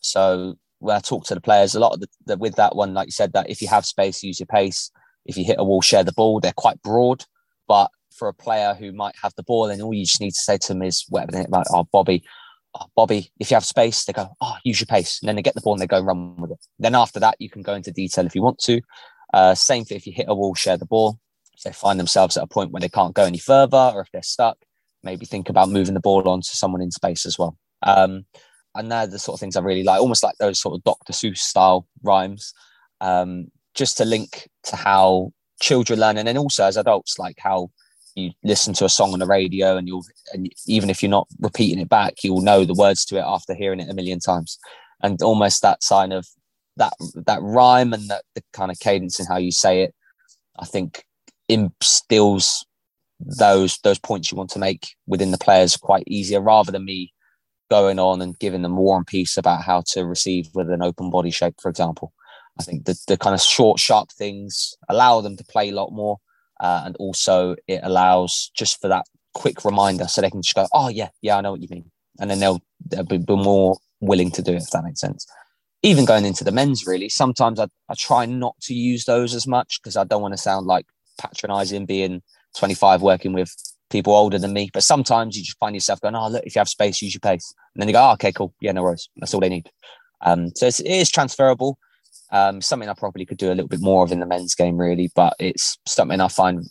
So 0.00 0.56
when 0.78 0.96
I 0.96 1.00
talk 1.00 1.26
to 1.26 1.34
the 1.34 1.40
players, 1.40 1.74
a 1.74 1.80
lot 1.80 1.92
of 1.92 2.00
the, 2.00 2.08
the, 2.24 2.36
with 2.36 2.56
that 2.56 2.74
one, 2.74 2.94
like 2.94 3.08
you 3.08 3.12
said, 3.12 3.32
that 3.34 3.50
if 3.50 3.60
you 3.60 3.68
have 3.68 3.84
space, 3.84 4.22
use 4.22 4.40
your 4.40 4.46
pace. 4.46 4.90
If 5.26 5.36
you 5.36 5.44
hit 5.44 5.56
a 5.58 5.64
wall, 5.64 5.82
share 5.82 6.04
the 6.04 6.12
ball. 6.12 6.40
They're 6.40 6.52
quite 6.56 6.80
broad. 6.82 7.24
But 7.68 7.90
for 8.10 8.28
a 8.28 8.34
player 8.34 8.74
who 8.74 8.92
might 8.92 9.14
have 9.22 9.34
the 9.36 9.42
ball, 9.44 9.66
and 9.66 9.80
all 9.80 9.94
you 9.94 10.04
just 10.04 10.20
need 10.20 10.32
to 10.32 10.40
say 10.40 10.58
to 10.58 10.68
them 10.68 10.82
is 10.82 11.04
whatever 11.08 11.44
like, 11.48 11.66
oh, 11.72 11.86
Bobby, 11.92 12.24
oh, 12.74 12.86
Bobby, 12.96 13.30
if 13.38 13.50
you 13.50 13.54
have 13.54 13.64
space, 13.64 14.04
they 14.04 14.12
go, 14.12 14.28
oh, 14.40 14.56
use 14.64 14.80
your 14.80 14.86
pace. 14.86 15.20
And 15.20 15.28
then 15.28 15.36
they 15.36 15.42
get 15.42 15.54
the 15.54 15.60
ball 15.60 15.74
and 15.74 15.82
they 15.82 15.86
go 15.86 16.00
run 16.00 16.36
with 16.36 16.50
it. 16.50 16.64
Then 16.78 16.94
after 16.94 17.20
that, 17.20 17.36
you 17.38 17.50
can 17.50 17.62
go 17.62 17.74
into 17.74 17.92
detail 17.92 18.26
if 18.26 18.34
you 18.34 18.42
want 18.42 18.58
to. 18.60 18.80
Uh, 19.32 19.54
same 19.54 19.84
thing 19.84 19.96
if 19.96 20.06
you 20.06 20.12
hit 20.12 20.26
a 20.28 20.34
wall, 20.34 20.54
share 20.54 20.76
the 20.76 20.86
ball. 20.86 21.20
If 21.54 21.62
they 21.62 21.72
find 21.72 22.00
themselves 22.00 22.36
at 22.36 22.44
a 22.44 22.48
point 22.48 22.70
where 22.70 22.80
they 22.80 22.88
can't 22.88 23.14
go 23.14 23.24
any 23.24 23.38
further, 23.38 23.92
or 23.94 24.00
if 24.00 24.10
they're 24.12 24.22
stuck, 24.22 24.58
maybe 25.02 25.26
think 25.26 25.48
about 25.48 25.68
moving 25.68 25.94
the 25.94 26.00
ball 26.00 26.28
on 26.28 26.40
to 26.40 26.56
someone 26.56 26.80
in 26.80 26.90
space 26.90 27.26
as 27.26 27.38
well. 27.38 27.56
Um, 27.82 28.26
and 28.74 28.90
they're 28.90 29.06
the 29.06 29.18
sort 29.18 29.34
of 29.34 29.40
things 29.40 29.56
I 29.56 29.60
really 29.60 29.82
like, 29.82 30.00
almost 30.00 30.22
like 30.22 30.36
those 30.38 30.60
sort 30.60 30.76
of 30.76 30.84
Dr. 30.84 31.12
Seuss 31.12 31.38
style 31.38 31.86
rhymes, 32.02 32.54
um, 33.00 33.48
just 33.74 33.96
to 33.98 34.04
link 34.04 34.48
to 34.64 34.76
how 34.76 35.32
children 35.60 36.00
learn, 36.00 36.16
and 36.16 36.28
then 36.28 36.38
also 36.38 36.64
as 36.64 36.76
adults, 36.76 37.18
like 37.18 37.36
how 37.38 37.70
you 38.14 38.32
listen 38.42 38.74
to 38.74 38.84
a 38.84 38.88
song 38.88 39.12
on 39.12 39.18
the 39.18 39.26
radio, 39.26 39.76
and 39.76 39.86
you'll, 39.86 40.04
and 40.32 40.50
even 40.66 40.90
if 40.90 41.02
you're 41.02 41.10
not 41.10 41.28
repeating 41.40 41.78
it 41.78 41.88
back, 41.88 42.24
you'll 42.24 42.40
know 42.40 42.64
the 42.64 42.74
words 42.74 43.04
to 43.06 43.16
it 43.16 43.24
after 43.26 43.54
hearing 43.54 43.80
it 43.80 43.90
a 43.90 43.94
million 43.94 44.18
times, 44.18 44.58
and 45.02 45.22
almost 45.22 45.62
that 45.62 45.82
sign 45.82 46.12
of 46.12 46.26
that 46.76 46.92
that 47.26 47.42
rhyme 47.42 47.92
and 47.92 48.08
that 48.08 48.24
the 48.34 48.42
kind 48.52 48.70
of 48.70 48.78
cadence 48.78 49.18
and 49.18 49.28
how 49.28 49.36
you 49.36 49.52
say 49.52 49.82
it, 49.82 49.94
I 50.58 50.64
think 50.64 51.04
instills 51.48 52.64
those 53.20 53.78
those 53.78 53.98
points 53.98 54.30
you 54.30 54.38
want 54.38 54.50
to 54.50 54.58
make 54.58 54.94
within 55.06 55.32
the 55.32 55.38
players 55.38 55.76
quite 55.76 56.04
easier 56.06 56.40
rather 56.40 56.70
than 56.70 56.84
me 56.84 57.12
going 57.70 57.98
on 57.98 58.22
and 58.22 58.38
giving 58.38 58.62
them 58.62 58.76
war 58.76 58.96
and 58.96 59.06
peace 59.06 59.36
about 59.36 59.62
how 59.62 59.82
to 59.86 60.06
receive 60.06 60.48
with 60.54 60.70
an 60.70 60.82
open 60.82 61.10
body 61.10 61.30
shape, 61.30 61.54
for 61.60 61.68
example. 61.68 62.12
I 62.58 62.62
think 62.62 62.84
the, 62.84 62.98
the 63.06 63.16
kind 63.16 63.34
of 63.34 63.40
short, 63.40 63.78
sharp 63.78 64.10
things 64.10 64.74
allow 64.88 65.20
them 65.20 65.36
to 65.36 65.44
play 65.44 65.68
a 65.68 65.74
lot 65.74 65.92
more. 65.92 66.18
Uh, 66.60 66.82
and 66.86 66.96
also 66.96 67.54
it 67.68 67.80
allows 67.84 68.50
just 68.54 68.80
for 68.80 68.88
that 68.88 69.06
quick 69.34 69.64
reminder 69.64 70.08
so 70.08 70.20
they 70.20 70.30
can 70.30 70.42
just 70.42 70.54
go, 70.54 70.66
oh, 70.72 70.88
yeah, 70.88 71.08
yeah, 71.22 71.36
I 71.36 71.40
know 71.40 71.52
what 71.52 71.60
you 71.60 71.68
mean. 71.70 71.90
And 72.18 72.28
then 72.30 72.40
they'll, 72.40 72.60
they'll 72.84 73.04
be, 73.04 73.18
be 73.18 73.36
more 73.36 73.76
willing 74.00 74.30
to 74.32 74.42
do 74.42 74.52
it, 74.52 74.62
if 74.62 74.70
that 74.70 74.84
makes 74.84 75.00
sense. 75.00 75.26
Even 75.84 76.04
going 76.04 76.24
into 76.24 76.42
the 76.42 76.50
men's, 76.50 76.86
really, 76.86 77.08
sometimes 77.08 77.60
I, 77.60 77.68
I 77.88 77.94
try 77.96 78.26
not 78.26 78.58
to 78.62 78.74
use 78.74 79.04
those 79.04 79.34
as 79.34 79.46
much 79.46 79.80
because 79.80 79.96
I 79.96 80.02
don't 80.02 80.22
want 80.22 80.34
to 80.34 80.38
sound 80.38 80.66
like 80.66 80.86
patronizing 81.20 81.86
being 81.86 82.22
25 82.56 83.02
working 83.02 83.32
with 83.32 83.54
people 83.90 84.14
older 84.14 84.38
than 84.38 84.52
me. 84.52 84.70
But 84.72 84.82
sometimes 84.82 85.36
you 85.36 85.44
just 85.44 85.58
find 85.58 85.76
yourself 85.76 86.00
going, 86.00 86.16
oh, 86.16 86.28
look, 86.28 86.44
if 86.44 86.56
you 86.56 86.60
have 86.60 86.68
space, 86.68 87.00
use 87.00 87.14
your 87.14 87.20
pace. 87.20 87.54
And 87.74 87.80
then 87.80 87.88
you 87.88 87.92
go, 87.92 88.02
oh, 88.02 88.12
okay, 88.14 88.32
cool. 88.32 88.52
Yeah, 88.60 88.72
no 88.72 88.82
worries. 88.82 89.08
That's 89.16 89.34
all 89.34 89.40
they 89.40 89.48
need. 89.48 89.70
Um, 90.20 90.50
so 90.56 90.66
it's, 90.66 90.80
it 90.80 90.90
is 90.90 91.10
transferable. 91.10 91.78
Um, 92.30 92.60
something 92.60 92.88
I 92.88 92.94
probably 92.94 93.24
could 93.24 93.38
do 93.38 93.48
a 93.48 93.54
little 93.54 93.68
bit 93.68 93.80
more 93.80 94.04
of 94.04 94.12
in 94.12 94.20
the 94.20 94.26
men's 94.26 94.54
game, 94.54 94.76
really. 94.76 95.10
But 95.14 95.34
it's 95.38 95.78
something 95.86 96.20
I 96.20 96.28
find 96.28 96.64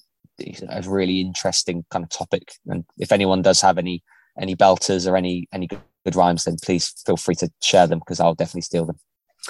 a 0.69 0.81
really 0.85 1.21
interesting 1.21 1.85
kind 1.89 2.03
of 2.03 2.09
topic. 2.09 2.51
And 2.67 2.85
if 2.97 3.11
anyone 3.11 3.41
does 3.41 3.61
have 3.61 3.77
any 3.77 4.03
any 4.39 4.55
belters 4.55 5.09
or 5.09 5.17
any 5.17 5.47
any 5.51 5.67
good, 5.67 5.81
good 6.05 6.15
rhymes, 6.15 6.43
then 6.43 6.57
please 6.63 6.93
feel 7.05 7.17
free 7.17 7.35
to 7.35 7.49
share 7.61 7.87
them 7.87 7.99
because 7.99 8.19
I'll 8.19 8.35
definitely 8.35 8.61
steal 8.61 8.85
them. 8.85 8.97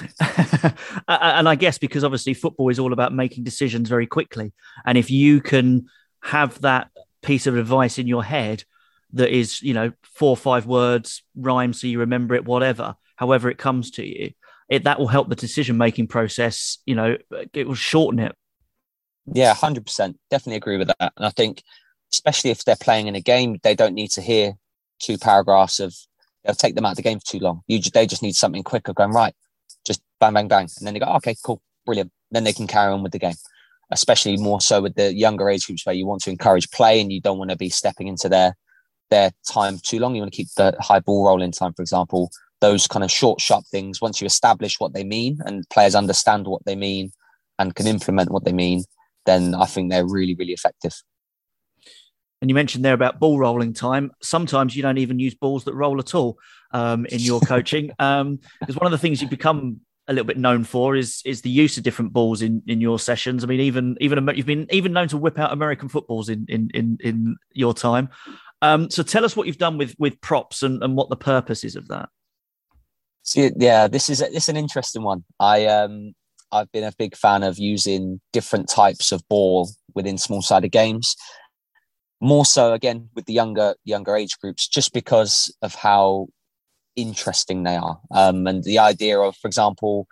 and 1.08 1.48
I 1.48 1.56
guess 1.56 1.78
because 1.78 2.04
obviously 2.04 2.32
football 2.32 2.68
is 2.68 2.78
all 2.78 2.92
about 2.92 3.12
making 3.12 3.44
decisions 3.44 3.88
very 3.88 4.06
quickly, 4.06 4.52
and 4.86 4.96
if 4.96 5.10
you 5.10 5.40
can 5.40 5.86
have 6.22 6.60
that 6.62 6.90
piece 7.22 7.46
of 7.46 7.56
advice 7.56 7.98
in 7.98 8.06
your 8.06 8.24
head 8.24 8.64
that 9.12 9.30
is, 9.30 9.62
you 9.62 9.74
know, 9.74 9.92
four 10.02 10.30
or 10.30 10.36
five 10.36 10.66
words, 10.66 11.22
rhyme 11.34 11.72
so 11.72 11.86
you 11.86 12.00
remember 12.00 12.34
it, 12.34 12.44
whatever, 12.44 12.94
however 13.16 13.50
it 13.50 13.58
comes 13.58 13.90
to 13.92 14.06
you, 14.06 14.32
it 14.68 14.84
that 14.84 14.98
will 14.98 15.08
help 15.08 15.28
the 15.28 15.36
decision 15.36 15.76
making 15.76 16.08
process. 16.08 16.78
You 16.86 16.94
know, 16.94 17.16
it 17.52 17.66
will 17.66 17.74
shorten 17.74 18.20
it. 18.20 18.34
Yeah, 19.32 19.54
hundred 19.54 19.86
percent, 19.86 20.18
definitely 20.30 20.56
agree 20.56 20.78
with 20.78 20.88
that. 20.88 21.12
And 21.16 21.26
I 21.26 21.30
think, 21.30 21.62
especially 22.12 22.50
if 22.50 22.64
they're 22.64 22.76
playing 22.76 23.06
in 23.06 23.14
a 23.14 23.20
game, 23.20 23.58
they 23.62 23.74
don't 23.74 23.94
need 23.94 24.10
to 24.12 24.22
hear 24.22 24.54
two 25.00 25.18
paragraphs 25.18 25.80
of. 25.80 25.94
They'll 26.44 26.54
take 26.54 26.76
them 26.76 26.86
out 26.86 26.92
of 26.92 26.96
the 26.96 27.02
game 27.02 27.18
for 27.18 27.26
too 27.26 27.40
long. 27.40 27.62
You, 27.66 27.80
they 27.92 28.06
just 28.06 28.22
need 28.22 28.34
something 28.34 28.62
quicker, 28.62 28.94
going 28.94 29.10
right, 29.10 29.34
just 29.84 30.00
bang, 30.20 30.32
bang, 30.32 30.48
bang, 30.48 30.68
and 30.78 30.86
then 30.86 30.94
they 30.94 31.00
go, 31.00 31.12
okay, 31.16 31.34
cool, 31.44 31.60
brilliant. 31.84 32.12
Then 32.30 32.44
they 32.44 32.52
can 32.52 32.66
carry 32.66 32.92
on 32.92 33.02
with 33.02 33.12
the 33.12 33.18
game 33.18 33.34
especially 33.90 34.36
more 34.36 34.60
so 34.60 34.82
with 34.82 34.94
the 34.94 35.14
younger 35.14 35.48
age 35.48 35.66
groups 35.66 35.86
where 35.86 35.94
you 35.94 36.06
want 36.06 36.22
to 36.22 36.30
encourage 36.30 36.70
play 36.70 37.00
and 37.00 37.12
you 37.12 37.20
don't 37.20 37.38
want 37.38 37.50
to 37.50 37.56
be 37.56 37.68
stepping 37.68 38.06
into 38.06 38.28
their 38.28 38.54
their 39.10 39.32
time 39.50 39.78
too 39.82 39.98
long. 39.98 40.14
You 40.14 40.22
want 40.22 40.32
to 40.32 40.36
keep 40.36 40.48
the 40.56 40.76
high 40.80 41.00
ball 41.00 41.24
rolling 41.24 41.52
time, 41.52 41.72
for 41.72 41.82
example. 41.82 42.30
Those 42.60 42.86
kind 42.86 43.04
of 43.04 43.10
short, 43.10 43.40
sharp 43.40 43.64
things. 43.70 44.00
Once 44.00 44.20
you 44.20 44.26
establish 44.26 44.80
what 44.80 44.92
they 44.92 45.04
mean 45.04 45.38
and 45.44 45.68
players 45.70 45.94
understand 45.94 46.46
what 46.46 46.64
they 46.64 46.76
mean 46.76 47.12
and 47.58 47.74
can 47.74 47.86
implement 47.86 48.30
what 48.30 48.44
they 48.44 48.52
mean, 48.52 48.84
then 49.26 49.54
I 49.54 49.66
think 49.66 49.90
they're 49.90 50.06
really, 50.06 50.34
really 50.34 50.52
effective. 50.52 50.94
And 52.40 52.48
you 52.48 52.54
mentioned 52.54 52.84
there 52.84 52.94
about 52.94 53.18
ball 53.18 53.38
rolling 53.38 53.72
time. 53.72 54.12
Sometimes 54.22 54.76
you 54.76 54.82
don't 54.82 54.98
even 54.98 55.18
use 55.18 55.34
balls 55.34 55.64
that 55.64 55.74
roll 55.74 55.98
at 55.98 56.14
all 56.14 56.38
um, 56.72 57.06
in 57.06 57.20
your 57.20 57.40
coaching, 57.46 57.88
because 57.88 58.20
um, 58.20 58.38
one 58.60 58.86
of 58.86 58.92
the 58.92 58.98
things 58.98 59.20
you 59.20 59.28
become 59.28 59.80
a 60.06 60.12
little 60.12 60.26
bit 60.26 60.38
known 60.38 60.64
for 60.64 60.96
is 60.96 61.20
is 61.24 61.42
the 61.42 61.50
use 61.50 61.76
of 61.76 61.82
different 61.82 62.12
balls 62.12 62.40
in 62.40 62.62
in 62.66 62.80
your 62.80 62.98
sessions. 62.98 63.44
I 63.44 63.46
mean, 63.46 63.60
even 63.60 63.96
even 64.00 64.28
you've 64.34 64.46
been 64.46 64.66
even 64.70 64.92
known 64.92 65.08
to 65.08 65.16
whip 65.16 65.38
out 65.38 65.52
American 65.52 65.88
footballs 65.88 66.28
in 66.28 66.46
in 66.48 66.70
in, 66.74 66.98
in 67.02 67.36
your 67.52 67.74
time. 67.74 68.08
Um, 68.62 68.90
so 68.90 69.02
tell 69.02 69.24
us 69.24 69.36
what 69.36 69.46
you've 69.46 69.58
done 69.58 69.76
with 69.76 69.94
with 69.98 70.20
props 70.20 70.62
and, 70.62 70.82
and 70.82 70.96
what 70.96 71.10
the 71.10 71.16
purpose 71.16 71.64
is 71.64 71.76
of 71.76 71.88
that. 71.88 72.08
See, 73.28 73.50
yeah, 73.58 73.88
this 73.88 74.08
is 74.08 74.20
this 74.20 74.44
is 74.44 74.48
an 74.48 74.56
interesting 74.56 75.02
one. 75.02 75.22
I 75.38 75.66
um 75.66 76.14
I've 76.50 76.72
been 76.72 76.84
a 76.84 76.94
big 76.96 77.14
fan 77.14 77.42
of 77.42 77.58
using 77.58 78.22
different 78.32 78.70
types 78.70 79.12
of 79.12 79.22
ball 79.28 79.68
within 79.94 80.16
small 80.16 80.40
sided 80.40 80.70
games. 80.70 81.14
More 82.22 82.46
so 82.46 82.72
again 82.72 83.10
with 83.14 83.26
the 83.26 83.34
younger 83.34 83.74
younger 83.84 84.16
age 84.16 84.38
groups, 84.38 84.66
just 84.66 84.94
because 84.94 85.54
of 85.60 85.74
how 85.74 86.28
interesting 86.96 87.64
they 87.64 87.76
are. 87.76 88.00
Um, 88.12 88.46
and 88.46 88.64
the 88.64 88.78
idea 88.78 89.18
of, 89.20 89.36
for 89.36 89.46
example, 89.46 90.06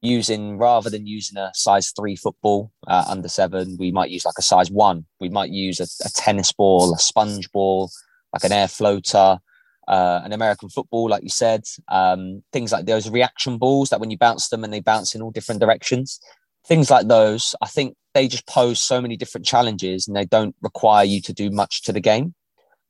using 0.00 0.56
rather 0.56 0.88
than 0.88 1.04
using 1.04 1.38
a 1.38 1.50
size 1.52 1.92
three 1.98 2.14
football 2.14 2.70
uh, 2.86 3.06
under 3.08 3.28
seven, 3.28 3.76
we 3.76 3.90
might 3.90 4.10
use 4.10 4.24
like 4.24 4.38
a 4.38 4.42
size 4.42 4.70
one. 4.70 5.04
We 5.18 5.30
might 5.30 5.50
use 5.50 5.80
a, 5.80 5.88
a 6.06 6.10
tennis 6.10 6.52
ball, 6.52 6.94
a 6.94 6.98
sponge 7.00 7.50
ball, 7.50 7.90
like 8.32 8.44
an 8.44 8.52
air 8.52 8.68
floater, 8.68 9.40
uh, 9.88 10.20
an 10.24 10.32
American 10.32 10.68
football, 10.68 11.08
like 11.08 11.22
you 11.22 11.28
said. 11.28 11.64
Um, 11.88 12.42
things 12.52 12.72
like 12.72 12.86
those 12.86 13.08
reaction 13.08 13.58
balls 13.58 13.90
that 13.90 14.00
when 14.00 14.10
you 14.10 14.18
bounce 14.18 14.48
them 14.48 14.64
and 14.64 14.72
they 14.72 14.80
bounce 14.80 15.14
in 15.14 15.22
all 15.22 15.30
different 15.30 15.60
directions. 15.60 16.20
Things 16.66 16.90
like 16.90 17.06
those, 17.06 17.54
I 17.62 17.66
think 17.66 17.96
they 18.12 18.26
just 18.26 18.46
pose 18.46 18.80
so 18.80 19.00
many 19.00 19.16
different 19.16 19.46
challenges 19.46 20.08
and 20.08 20.16
they 20.16 20.24
don't 20.24 20.56
require 20.62 21.04
you 21.04 21.20
to 21.22 21.32
do 21.32 21.50
much 21.50 21.82
to 21.82 21.92
the 21.92 22.00
game. 22.00 22.34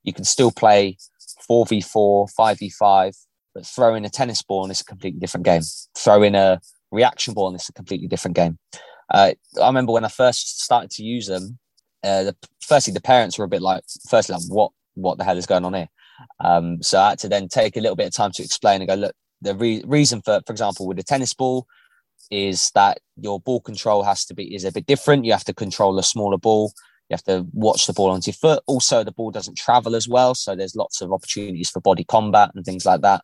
You 0.02 0.12
can 0.12 0.24
still 0.24 0.50
play 0.50 0.96
4v4, 1.50 2.30
5v5, 2.38 3.16
but 3.54 3.66
throw 3.66 3.94
in 3.94 4.04
a 4.04 4.10
tennis 4.10 4.42
ball 4.42 4.64
and 4.64 4.70
it's 4.70 4.80
a 4.80 4.84
completely 4.84 5.20
different 5.20 5.44
game. 5.44 5.62
Throw 5.96 6.22
in 6.22 6.34
a 6.34 6.60
reaction 6.90 7.34
ball 7.34 7.48
and 7.48 7.56
it's 7.56 7.68
a 7.68 7.72
completely 7.72 8.08
different 8.08 8.36
game. 8.36 8.58
Uh, 9.12 9.32
I 9.60 9.66
remember 9.66 9.92
when 9.92 10.04
I 10.04 10.08
first 10.08 10.62
started 10.62 10.90
to 10.92 11.04
use 11.04 11.26
them, 11.26 11.58
uh, 12.02 12.24
the, 12.24 12.36
firstly, 12.60 12.92
the 12.92 13.00
parents 13.00 13.38
were 13.38 13.44
a 13.44 13.48
bit 13.48 13.62
like, 13.62 13.84
firstly, 14.08 14.34
like, 14.34 14.44
what, 14.48 14.72
what 14.94 15.18
the 15.18 15.24
hell 15.24 15.36
is 15.36 15.46
going 15.46 15.64
on 15.64 15.74
here? 15.74 15.88
Um, 16.40 16.82
so 16.82 17.00
I 17.00 17.10
had 17.10 17.18
to 17.20 17.28
then 17.28 17.48
take 17.48 17.76
a 17.76 17.80
little 17.80 17.96
bit 17.96 18.06
of 18.06 18.14
time 18.14 18.32
to 18.32 18.42
explain 18.42 18.80
and 18.80 18.88
go, 18.88 18.94
look, 18.94 19.14
the 19.42 19.54
re- 19.54 19.82
reason 19.86 20.22
for, 20.22 20.40
for 20.46 20.52
example, 20.52 20.86
with 20.86 20.98
a 20.98 21.02
tennis 21.02 21.34
ball 21.34 21.66
is 22.30 22.70
that 22.74 22.98
your 23.16 23.40
ball 23.40 23.60
control 23.60 24.02
has 24.02 24.24
to 24.26 24.34
be 24.34 24.54
is 24.54 24.64
a 24.64 24.72
bit 24.72 24.86
different. 24.86 25.24
You 25.24 25.32
have 25.32 25.44
to 25.44 25.54
control 25.54 25.98
a 25.98 26.02
smaller 26.02 26.38
ball. 26.38 26.72
You 27.08 27.14
have 27.14 27.24
to 27.24 27.46
watch 27.52 27.86
the 27.86 27.92
ball 27.92 28.10
onto 28.10 28.30
your 28.30 28.34
foot. 28.34 28.62
Also, 28.66 29.04
the 29.04 29.12
ball 29.12 29.30
doesn't 29.30 29.56
travel 29.56 29.94
as 29.94 30.08
well, 30.08 30.34
so 30.34 30.56
there's 30.56 30.74
lots 30.74 31.00
of 31.00 31.12
opportunities 31.12 31.70
for 31.70 31.80
body 31.80 32.02
combat 32.02 32.50
and 32.54 32.64
things 32.64 32.84
like 32.84 33.02
that, 33.02 33.22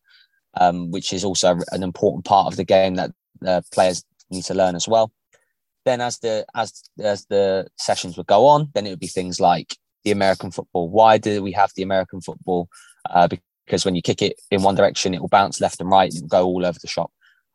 um, 0.61 0.93
which 0.93 1.13
is 1.13 1.25
also 1.25 1.59
an 1.73 1.83
important 1.83 2.25
part 2.25 2.47
of 2.47 2.57
the 2.57 2.65
game 2.65 2.95
that 2.95 3.11
uh, 3.45 3.61
players 3.73 4.05
need 4.31 4.45
to 4.45 4.55
learn 4.55 4.77
as 4.77 4.87
well. 4.87 5.11
Then, 5.85 6.01
as 6.01 6.19
the 6.21 6.47
as 6.55 6.85
as 7.01 7.27
the 7.27 7.67
sessions 7.77 8.17
would 8.17 8.29
go 8.29 8.47
on, 8.47 8.71
then 8.73 8.87
it 8.87 8.91
would 8.91 9.01
be 9.01 9.09
things 9.09 9.41
like 9.41 9.77
the 10.05 10.11
American 10.11 10.51
football. 10.51 10.89
Why 10.89 11.19
do 11.19 11.43
we 11.43 11.53
have 11.53 11.73
the 11.77 11.83
American 11.83 12.21
football? 12.21 12.69
Uh, 13.09 13.29
because 13.67 13.85
when 13.85 13.95
you 13.95 14.03
kick 14.03 14.23
it 14.23 14.41
in 14.51 14.63
one 14.63 14.75
direction, 14.75 15.15
it 15.15 15.21
will 15.21 15.29
bounce 15.29 15.61
left 15.61 15.81
and 15.81 15.91
right, 15.91 16.13
and 16.13 16.29
go 16.29 16.45
all 16.45 16.67
over 16.67 16.79
the 16.81 16.89
shop. 16.89 17.11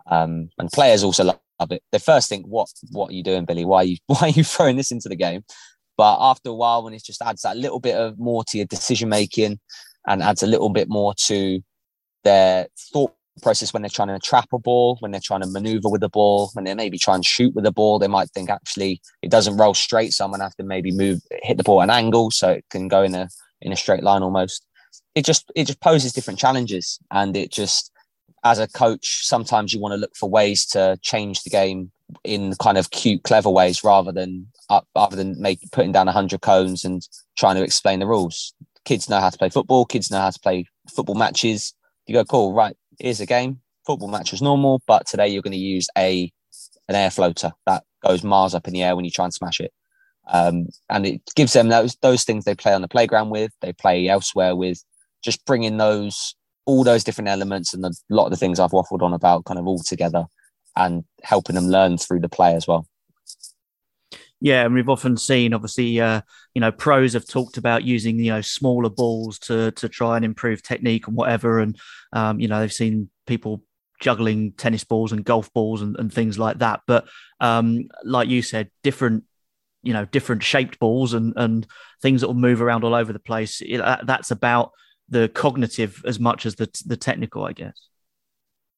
Um, 0.10 0.50
and 0.58 0.72
players 0.72 1.04
also 1.04 1.24
love 1.26 1.72
it. 1.72 1.84
They 1.92 2.00
first 2.00 2.30
think, 2.30 2.46
"What 2.46 2.70
what 2.92 3.12
are 3.12 3.14
you 3.14 3.24
doing, 3.24 3.46
Billy? 3.46 3.66
Why 3.66 3.78
are 3.78 3.86
you 3.86 3.98
why 4.08 4.20
are 4.22 4.30
you 4.30 4.44
throwing 4.44 4.78
this 4.78 4.92
into 4.92 5.10
the 5.10 5.16
game?" 5.16 5.44
But 5.98 6.18
after 6.20 6.50
a 6.50 6.54
while, 6.54 6.84
when 6.84 6.94
it 6.94 7.04
just 7.04 7.22
adds 7.22 7.42
that 7.42 7.58
little 7.58 7.80
bit 7.80 7.96
of 7.96 8.20
more 8.20 8.44
to 8.46 8.58
your 8.58 8.68
decision 8.68 9.10
making 9.10 9.60
and 10.08 10.22
adds 10.22 10.44
a 10.44 10.48
little 10.48 10.70
bit 10.70 10.88
more 10.88 11.14
to 11.26 11.62
their 12.24 12.68
thought 12.94 13.14
process 13.42 13.74
when 13.74 13.82
they're 13.82 13.90
trying 13.90 14.08
to 14.10 14.20
trap 14.20 14.48
a 14.54 14.60
ball, 14.60 14.98
when 15.00 15.12
they're 15.12 15.22
trying 15.24 15.42
to 15.42 15.48
maneuver 15.48 15.90
with 15.90 16.02
the 16.02 16.10
ball, 16.10 16.50
when 16.54 16.66
they 16.66 16.74
maybe 16.74 16.98
try 16.98 17.16
and 17.16 17.26
shoot 17.26 17.54
with 17.56 17.64
the 17.64 17.72
ball, 17.72 18.00
they 18.00 18.08
might 18.08 18.30
think 18.32 18.50
actually 18.50 19.02
it 19.22 19.32
doesn't 19.32 19.58
roll 19.58 19.74
straight, 19.74 20.14
so 20.14 20.26
I'm 20.26 20.32
gonna 20.32 20.44
have 20.44 20.56
to 20.56 20.64
maybe 20.64 20.92
move, 20.92 21.22
hit 21.44 21.58
the 21.58 21.64
ball 21.64 21.82
at 21.82 21.86
an 21.86 21.90
angle 21.92 22.32
so 22.32 22.50
it 22.50 22.66
can 22.70 22.88
go 22.88 23.04
in 23.04 23.16
a 23.16 23.30
in 23.62 23.72
a 23.72 23.76
straight 23.76 24.04
line 24.04 24.24
almost. 24.24 24.66
It 25.16 25.26
just 25.26 25.52
it 25.56 25.66
just 25.66 25.82
poses 25.82 26.14
different 26.14 26.40
challenges, 26.40 27.00
and 27.12 27.36
it 27.36 27.52
just 27.52 27.92
as 28.44 28.60
a 28.60 28.68
coach, 28.68 29.26
sometimes 29.26 29.74
you 29.74 29.80
want 29.80 29.94
to 29.94 29.98
look 29.98 30.16
for 30.16 30.30
ways 30.30 30.66
to 30.68 30.98
change 31.02 31.44
the 31.44 31.50
game 31.50 31.92
in 32.24 32.54
kind 32.56 32.78
of 32.78 32.92
cute, 32.92 33.24
clever 33.24 33.50
ways 33.50 33.84
rather 33.84 34.12
than 34.12 34.48
uh, 34.70 34.82
rather 34.96 35.16
than 35.16 35.40
make 35.42 35.60
putting 35.72 35.92
down 35.92 36.08
hundred 36.08 36.42
cones 36.42 36.86
and 36.86 37.08
trying 37.38 37.56
to 37.56 37.64
explain 37.64 38.00
the 38.00 38.08
rules. 38.08 38.54
Kids 38.86 39.10
know 39.10 39.20
how 39.20 39.30
to 39.30 39.38
play 39.38 39.50
football. 39.50 39.86
Kids 39.86 40.10
know 40.10 40.20
how 40.20 40.30
to 40.30 40.40
play 40.40 40.66
football 40.94 41.16
matches. 41.16 41.74
You 42.06 42.14
go, 42.14 42.24
cool, 42.24 42.54
right? 42.54 42.76
Here's 43.00 43.22
a 43.22 43.26
game. 43.26 43.62
Football 43.86 44.10
match 44.10 44.32
was 44.32 44.42
normal, 44.42 44.82
but 44.88 45.06
today 45.06 45.28
you're 45.28 45.42
going 45.42 45.52
to 45.52 45.58
use 45.58 45.88
a 45.98 46.32
an 46.90 46.96
air 46.96 47.12
floater 47.12 47.52
that 47.66 47.84
goes 48.06 48.24
miles 48.24 48.56
up 48.56 48.68
in 48.68 48.74
the 48.74 48.84
air 48.84 48.96
when 48.96 49.06
you 49.06 49.12
try 49.12 49.26
and 49.26 49.34
smash 49.34 49.60
it. 49.60 49.72
Um, 50.30 50.68
and 50.90 51.06
it 51.06 51.22
gives 51.36 51.54
them 51.54 51.70
those 51.70 51.96
those 52.02 52.24
things 52.24 52.46
they 52.46 52.56
play 52.56 52.74
on 52.74 52.82
the 52.82 52.88
playground 52.88 53.30
with, 53.30 53.52
they 53.62 53.74
play 53.74 54.08
elsewhere 54.08 54.56
with, 54.56 54.84
just 55.24 55.46
bringing 55.46 55.78
those 55.78 56.36
all 56.66 56.84
those 56.84 57.04
different 57.04 57.30
elements 57.30 57.74
and 57.74 57.86
a 57.86 57.92
lot 58.10 58.26
of 58.26 58.32
the 58.32 58.38
things 58.38 58.60
I've 58.60 58.72
waffled 58.72 59.02
on 59.02 59.14
about 59.14 59.46
kind 59.46 59.58
of 59.58 59.68
all 59.68 59.80
together 59.80 60.26
and 60.76 61.06
helping 61.24 61.56
them 61.56 61.68
learn 61.68 61.98
through 61.98 62.20
the 62.20 62.30
play 62.30 62.56
as 62.56 62.68
well. 62.68 62.88
Yeah, 64.40 64.66
and 64.66 64.74
we've 64.74 64.90
often 64.90 65.18
seen, 65.18 65.54
obviously, 65.54 66.00
uh, 66.00 66.22
you 66.54 66.62
know, 66.62 66.72
pros 66.72 67.14
have 67.14 67.28
talked 67.28 67.58
about 67.58 67.84
using 67.84 68.20
you 68.20 68.32
know 68.32 68.42
smaller 68.42 68.90
balls 68.90 69.40
to 69.40 69.72
to 69.72 69.90
try 69.90 70.16
and 70.16 70.24
improve 70.24 70.62
technique 70.62 71.08
and 71.08 71.16
whatever, 71.16 71.60
and 71.60 71.78
um, 72.14 72.40
you 72.40 72.48
know 72.48 72.60
they've 72.60 72.72
seen 72.72 73.10
people 73.26 73.64
juggling 74.00 74.52
tennis 74.52 74.84
balls 74.84 75.12
and 75.12 75.26
golf 75.26 75.52
balls 75.54 75.82
and, 75.82 75.96
and 75.98 76.14
things 76.14 76.38
like 76.38 76.60
that. 76.60 76.82
But 76.86 77.08
um, 77.40 77.88
like 78.04 78.30
you 78.30 78.44
said, 78.44 78.70
different 78.84 79.24
you 79.82 79.94
know 79.94 80.06
different 80.06 80.44
shaped 80.44 80.78
balls 80.80 81.14
and 81.14 81.34
and 81.36 81.66
things 82.02 82.22
that 82.22 82.28
will 82.28 82.36
move 82.36 82.62
around 82.62 82.84
all 82.84 82.94
over 82.94 83.12
the 83.12 83.20
place. 83.20 83.62
That's 84.04 84.30
about 84.30 84.72
the 85.10 85.30
cognitive 85.30 86.04
as 86.06 86.20
much 86.20 86.46
as 86.46 86.56
the 86.56 86.70
the 86.86 86.98
technical, 86.98 87.44
I 87.44 87.54
guess. 87.54 87.88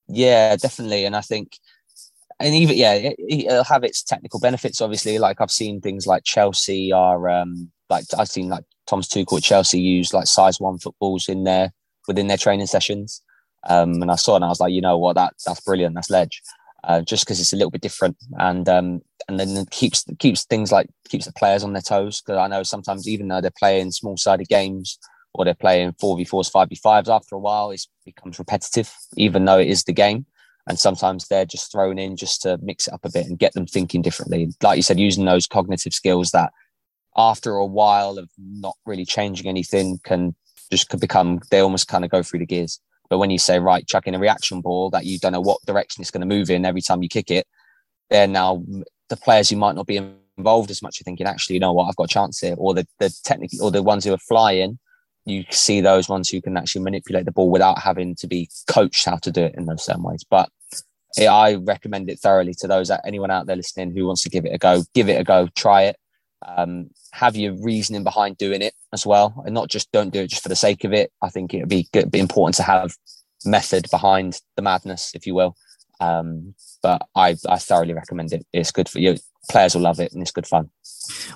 Yeah, 0.08 0.56
definitely, 0.56 1.06
and 1.06 1.15
I 1.15 1.22
think, 1.22 1.58
and 2.39 2.56
even 2.56 2.78
yeah, 2.78 2.93
it, 2.93 3.17
will 3.47 3.63
have 3.63 3.84
its 3.84 4.04
technical 4.04 4.39
benefits. 4.39 4.82
Obviously, 4.82 5.19
like 5.19 5.41
I've 5.41 5.52
seen 5.52 5.82
things 5.82 6.08
like 6.08 6.23
Chelsea 6.23 6.91
are 6.91 7.30
um 7.30 7.71
like 7.89 8.06
I've 8.17 8.30
seen 8.30 8.49
like 8.49 8.63
Thomas 8.88 9.08
Tuchel 9.08 9.38
at 9.38 9.43
Chelsea 9.43 9.80
use 9.80 10.13
like 10.13 10.28
size 10.28 10.60
one 10.60 10.78
footballs 10.78 11.28
in 11.28 11.43
their 11.43 11.73
within 12.08 12.28
their 12.28 12.38
training 12.38 12.67
sessions. 12.67 13.21
Um, 13.67 14.02
and 14.02 14.10
I 14.10 14.15
saw 14.15 14.34
it 14.34 14.38
and 14.38 14.45
I 14.45 14.49
was 14.49 14.62
like, 14.62 14.71
you 14.71 14.82
know 14.82 14.97
what, 14.97 15.15
that 15.15 15.34
that's 15.45 15.62
brilliant, 15.62 15.95
that's 15.95 16.10
ledge. 16.10 16.41
Uh, 16.86 17.02
just 17.02 17.25
because 17.25 17.41
it's 17.41 17.52
a 17.52 17.58
little 17.58 17.71
bit 17.71 17.82
different, 17.82 18.15
and 18.38 18.69
um, 18.69 19.02
and 19.28 19.38
then 19.38 19.65
keeps 19.69 20.06
keeps 20.17 20.45
things 20.45 20.71
like 20.71 20.88
keeps 21.10 21.25
the 21.25 21.34
players 21.34 21.62
on 21.62 21.73
their 21.73 21.82
toes. 21.82 22.21
Because 22.21 22.38
I 22.38 22.47
know 22.47 22.63
sometimes 22.63 23.06
even 23.06 23.28
though 23.28 23.41
they're 23.41 23.52
playing 23.60 23.91
small 23.91 24.15
sided 24.15 24.47
games, 24.47 24.97
or 25.34 25.43
they're 25.43 25.54
playing 25.54 25.91
4v4s, 25.93 26.52
5v5s, 26.52 27.13
after 27.13 27.36
a 27.36 27.39
while 27.39 27.71
it 27.71 27.86
becomes 28.06 28.39
repetitive, 28.39 28.93
even 29.17 29.43
though 29.43 29.60
it 29.60 29.67
is 29.67 29.84
the 29.84 29.93
game. 29.93 30.25
And 30.69 30.79
sometimes 30.79 31.27
they're 31.27 31.45
just 31.45 31.71
thrown 31.71 31.97
in 31.97 32.15
just 32.15 32.41
to 32.43 32.58
mix 32.62 32.88
it 32.88 32.93
up 32.93 33.03
a 33.03 33.12
bit 33.12 33.25
and 33.25 33.39
get 33.39 33.53
them 33.53 33.65
thinking 33.65 34.01
differently. 34.01 34.49
Like 34.62 34.77
you 34.77 34.84
said, 34.84 34.99
using 34.99 35.25
those 35.25 35.47
cognitive 35.47 35.93
skills 35.93 36.32
that 36.32 36.51
after 37.17 37.55
a 37.55 37.65
while 37.65 38.17
of 38.17 38.29
not 38.38 38.75
really 38.86 39.05
changing 39.05 39.47
anything 39.47 39.99
can 40.03 40.36
just 40.71 40.89
could 40.89 40.99
become, 40.99 41.41
they 41.49 41.60
almost 41.60 41.88
kind 41.88 42.05
of 42.05 42.12
go 42.12 42.21
through 42.21 42.39
the 42.39 42.45
gears. 42.45 42.79
But 43.10 43.17
when 43.17 43.32
you 43.32 43.39
say, 43.39 43.58
right, 43.60 43.88
chuck 43.88 44.05
in 44.05 44.13
a 44.13 44.19
reaction 44.19 44.62
ball 44.62 44.91
that 44.91 45.05
you 45.05 45.17
don't 45.17 45.32
know 45.32 45.41
what 45.41 45.65
direction 45.65 46.01
it's 46.01 46.12
going 46.12 46.21
to 46.21 46.27
move 46.27 46.51
in 46.51 46.65
every 46.65 46.82
time 46.82 47.01
you 47.01 47.10
kick 47.10 47.32
it, 47.32 47.47
they're 48.12 48.27
now 48.27 48.63
the 49.10 49.17
players 49.17 49.49
who 49.49 49.55
might 49.55 49.75
not 49.75 49.88
be 49.88 49.99
involved 50.38 50.69
as 50.69 50.84
much 50.84 51.01
are 51.01 51.03
thinking, 51.03 51.25
actually, 51.25 51.55
you 51.55 51.60
know 51.60 51.73
what, 51.73 51.86
I've 51.86 51.95
got 51.95 52.12
a 52.12 52.13
chance 52.13 52.39
here. 52.39 52.55
Or 52.60 52.75
the, 52.75 52.88
the 52.99 53.12
technically, 53.23 53.60
or 53.60 53.71
the 53.71 53.82
ones 53.82 54.05
who 54.05 54.13
are 54.13 54.19
flying 54.19 54.77
you 55.25 55.45
see 55.51 55.82
those 55.82 56.10
ones 56.10 56.29
who 56.29 56.41
can 56.41 56.58
actually 56.58 56.82
manipulate 56.82 57.25
the 57.25 57.32
ball 57.32 57.49
without 57.49 57.79
having 57.79 58.15
to 58.15 58.27
be 58.27 58.49
coached 58.67 59.05
how 59.05 59.17
to 59.17 59.32
do 59.32 59.43
it 59.43 59.55
in 59.55 59.65
those 59.65 59.86
certain 59.86 60.03
ways. 60.03 60.23
But 60.29 60.49
yeah, 61.17 61.34
I 61.34 61.56
recommend 61.56 62.10
it 62.10 62.19
thoroughly 62.19 62.54
to 62.56 62.67
those 62.67 62.91
anyone 63.06 63.32
out 63.32 63.48
there 63.48 63.56
listening 63.56 63.95
who 63.95 64.06
wants 64.06 64.24
to 64.24 64.30
give 64.30 64.45
it 64.45 64.54
a 64.54 64.58
go. 64.58 64.84
Give 64.93 65.10
it 65.10 65.19
a 65.19 65.24
go. 65.24 65.48
Try 65.56 65.84
it. 65.84 65.98
Um, 66.45 66.91
have 67.12 67.36
your 67.36 67.54
reasoning 67.62 68.04
behind 68.04 68.38
doing 68.38 68.62
it 68.62 68.74
as 68.93 69.06
well, 69.06 69.41
and 69.45 69.54
not 69.54 69.69
just 69.69 69.91
don't 69.91 70.13
do 70.13 70.22
it 70.22 70.30
just 70.30 70.43
for 70.43 70.50
the 70.50 70.56
sake 70.56 70.84
of 70.84 70.93
it. 70.93 71.12
I 71.22 71.30
think 71.30 71.54
it'd 71.54 71.67
be 71.67 71.88
be 72.10 72.19
important 72.19 72.56
to 72.56 72.63
have 72.63 72.95
method 73.45 73.88
behind 73.91 74.39
the 74.56 74.62
madness, 74.62 75.12
if 75.15 75.26
you 75.26 75.36
will. 75.36 75.56
Um, 76.00 76.56
but 76.82 77.02
I, 77.15 77.36
I 77.48 77.58
thoroughly 77.58 77.93
recommend 77.93 78.32
it. 78.32 78.45
It's 78.54 78.72
good 78.72 78.88
for 78.88 79.00
you. 79.00 79.17
Players 79.50 79.76
will 79.76 79.82
love 79.82 80.00
it, 80.00 80.13
and 80.13 80.22
it's 80.22 80.32
good 80.32 80.48
fun. 80.48 80.69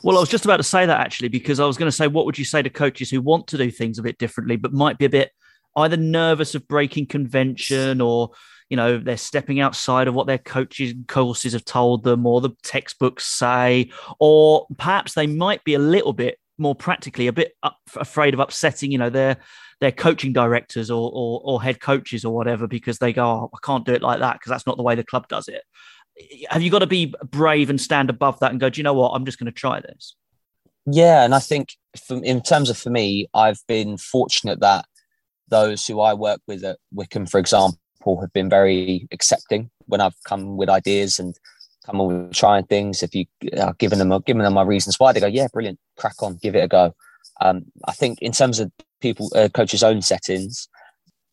Well, 0.04 0.18
I 0.18 0.20
was 0.20 0.30
just 0.30 0.46
about 0.46 0.58
to 0.58 0.64
say 0.64 0.86
that 0.86 1.00
actually, 1.00 1.30
because 1.30 1.60
I 1.60 1.66
was 1.66 1.78
going 1.78 1.90
to 1.90 1.96
say, 1.96 2.08
what 2.08 2.26
would 2.26 2.38
you 2.38 2.46
say 2.46 2.62
to 2.62 2.70
coaches 2.70 3.10
who 3.10 3.22
want 3.22 3.48
to 3.48 3.58
do 3.58 3.72
things 3.72 3.98
a 3.98 4.04
bit 4.04 4.18
differently, 4.18 4.56
but 4.56 4.72
might 4.72 4.98
be 4.98 5.06
a 5.06 5.10
bit 5.10 5.32
either 5.76 5.98
nervous 5.98 6.56
of 6.56 6.68
breaking 6.68 7.08
convention 7.08 8.00
or 8.00 8.30
you 8.74 8.78
know 8.78 8.98
they're 8.98 9.18
stepping 9.18 9.60
outside 9.60 10.08
of 10.08 10.16
what 10.16 10.26
their 10.26 10.40
coaches 10.40 10.94
courses 11.08 11.54
have 11.54 11.64
told 11.64 12.04
them 12.04 12.26
or 12.26 12.42
the 12.42 12.50
textbooks 12.64 13.26
say 13.26 13.92
or 14.20 14.66
perhaps 14.78 15.14
they 15.14 15.28
might 15.28 15.64
be 15.64 15.76
a 15.76 15.80
little 15.80 16.14
bit 16.14 16.40
more 16.58 16.76
practically 16.76 17.28
a 17.28 17.34
bit 17.34 17.54
up, 17.62 17.78
afraid 17.96 18.34
of 18.34 18.40
upsetting 18.40 18.92
you 18.92 18.98
know 18.98 19.10
their 19.10 19.38
their 19.80 19.92
coaching 19.92 20.32
directors 20.32 20.90
or, 20.90 21.12
or, 21.14 21.42
or 21.44 21.62
head 21.62 21.80
coaches 21.80 22.26
or 22.26 22.34
whatever 22.34 22.68
because 22.68 22.98
they 22.98 23.14
go 23.14 23.26
oh, 23.26 23.50
i 23.54 23.58
can't 23.64 23.86
do 23.86 23.94
it 23.94 24.02
like 24.02 24.20
that 24.20 24.34
because 24.34 24.50
that's 24.50 24.66
not 24.66 24.78
the 24.78 24.84
way 24.84 24.96
the 24.96 25.04
club 25.04 25.28
does 25.28 25.48
it 25.48 25.64
have 26.50 26.62
you 26.62 26.70
got 26.70 26.80
to 26.80 26.88
be 26.88 27.14
brave 27.24 27.70
and 27.70 27.80
stand 27.80 28.10
above 28.10 28.40
that 28.40 28.52
and 28.52 28.60
go, 28.60 28.70
do 28.70 28.80
you 28.80 28.84
know 28.84 28.94
what? 28.94 29.12
I'm 29.12 29.26
just 29.26 29.40
going 29.40 29.52
to 29.52 29.52
try 29.52 29.80
this. 29.80 30.16
Yeah, 30.86 31.24
and 31.24 31.34
I 31.34 31.40
think 31.40 31.70
in 32.10 32.42
terms 32.42 32.70
of 32.70 32.78
for 32.78 32.90
me, 32.90 33.28
I've 33.34 33.62
been 33.68 33.98
fortunate 33.98 34.60
that 34.60 34.86
those 35.48 35.86
who 35.88 36.02
I 36.02 36.14
work 36.14 36.42
with 36.48 36.64
at 36.64 36.78
wycombe 36.92 37.26
for 37.26 37.40
example, 37.40 37.80
have 38.22 38.34
been 38.34 38.50
very 38.50 39.08
accepting 39.12 39.70
when 39.86 40.02
I've 40.02 40.22
come 40.26 40.58
with 40.58 40.70
ideas 40.70 41.20
and 41.20 41.36
come 41.86 42.02
on 42.02 42.32
trying 42.32 42.66
things. 42.66 43.04
If 43.04 43.13
you 43.16 43.26
are 43.58 43.70
uh, 43.70 43.74
giving 43.78 44.00
them 44.00 44.22
giving 44.26 44.44
them 44.44 44.54
my 44.54 44.63
reasons 44.63 45.00
why, 45.00 45.12
they 45.12 45.20
go, 45.20 45.28
yeah, 45.28 45.48
brilliant, 45.52 45.80
crack 45.98 46.22
on, 46.22 46.39
give 46.42 46.56
it 46.56 46.63
a 46.63 46.68
go. 46.68 46.94
Um, 47.42 47.66
I 47.88 47.94
think 47.94 48.22
in 48.22 48.32
terms 48.32 48.60
of 48.60 48.72
people, 49.02 49.30
uh, 49.36 49.50
coaches' 49.50 49.84
own 49.84 50.02
settings, 50.02 50.68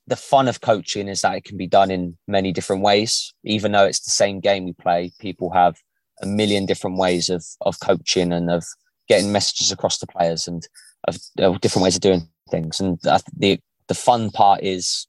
the 0.06 0.16
fun 0.16 0.48
of 0.48 0.61
coaching 0.61 1.09
is 1.09 1.20
that 1.20 1.37
it 1.37 1.44
can 1.44 1.56
be 1.56 1.66
done 1.66 1.90
in 1.90 2.16
many 2.26 2.52
different 2.52 2.83
ways. 2.83 3.33
Even 3.44 3.72
though 3.72 3.85
it's 3.85 4.00
the 4.00 4.11
same 4.11 4.40
game 4.40 4.64
we 4.64 4.72
play, 4.72 5.12
people 5.20 5.50
have 5.52 5.76
a 6.22 6.26
million 6.26 6.66
different 6.66 6.98
ways 6.98 7.30
of 7.30 7.44
of 7.61 7.78
coaching 7.80 8.33
and 8.33 8.50
of 8.50 8.64
getting 9.09 9.33
messages 9.33 9.72
across 9.72 9.98
to 9.98 10.06
players 10.06 10.46
and 10.46 10.66
of, 11.09 11.16
of 11.38 11.61
different 11.61 11.85
ways 11.85 11.96
of 11.96 12.02
doing 12.02 12.28
things. 12.50 12.80
And 12.80 12.98
the 13.37 13.61
the 13.88 13.94
fun 13.94 14.30
part 14.30 14.62
is 14.62 15.06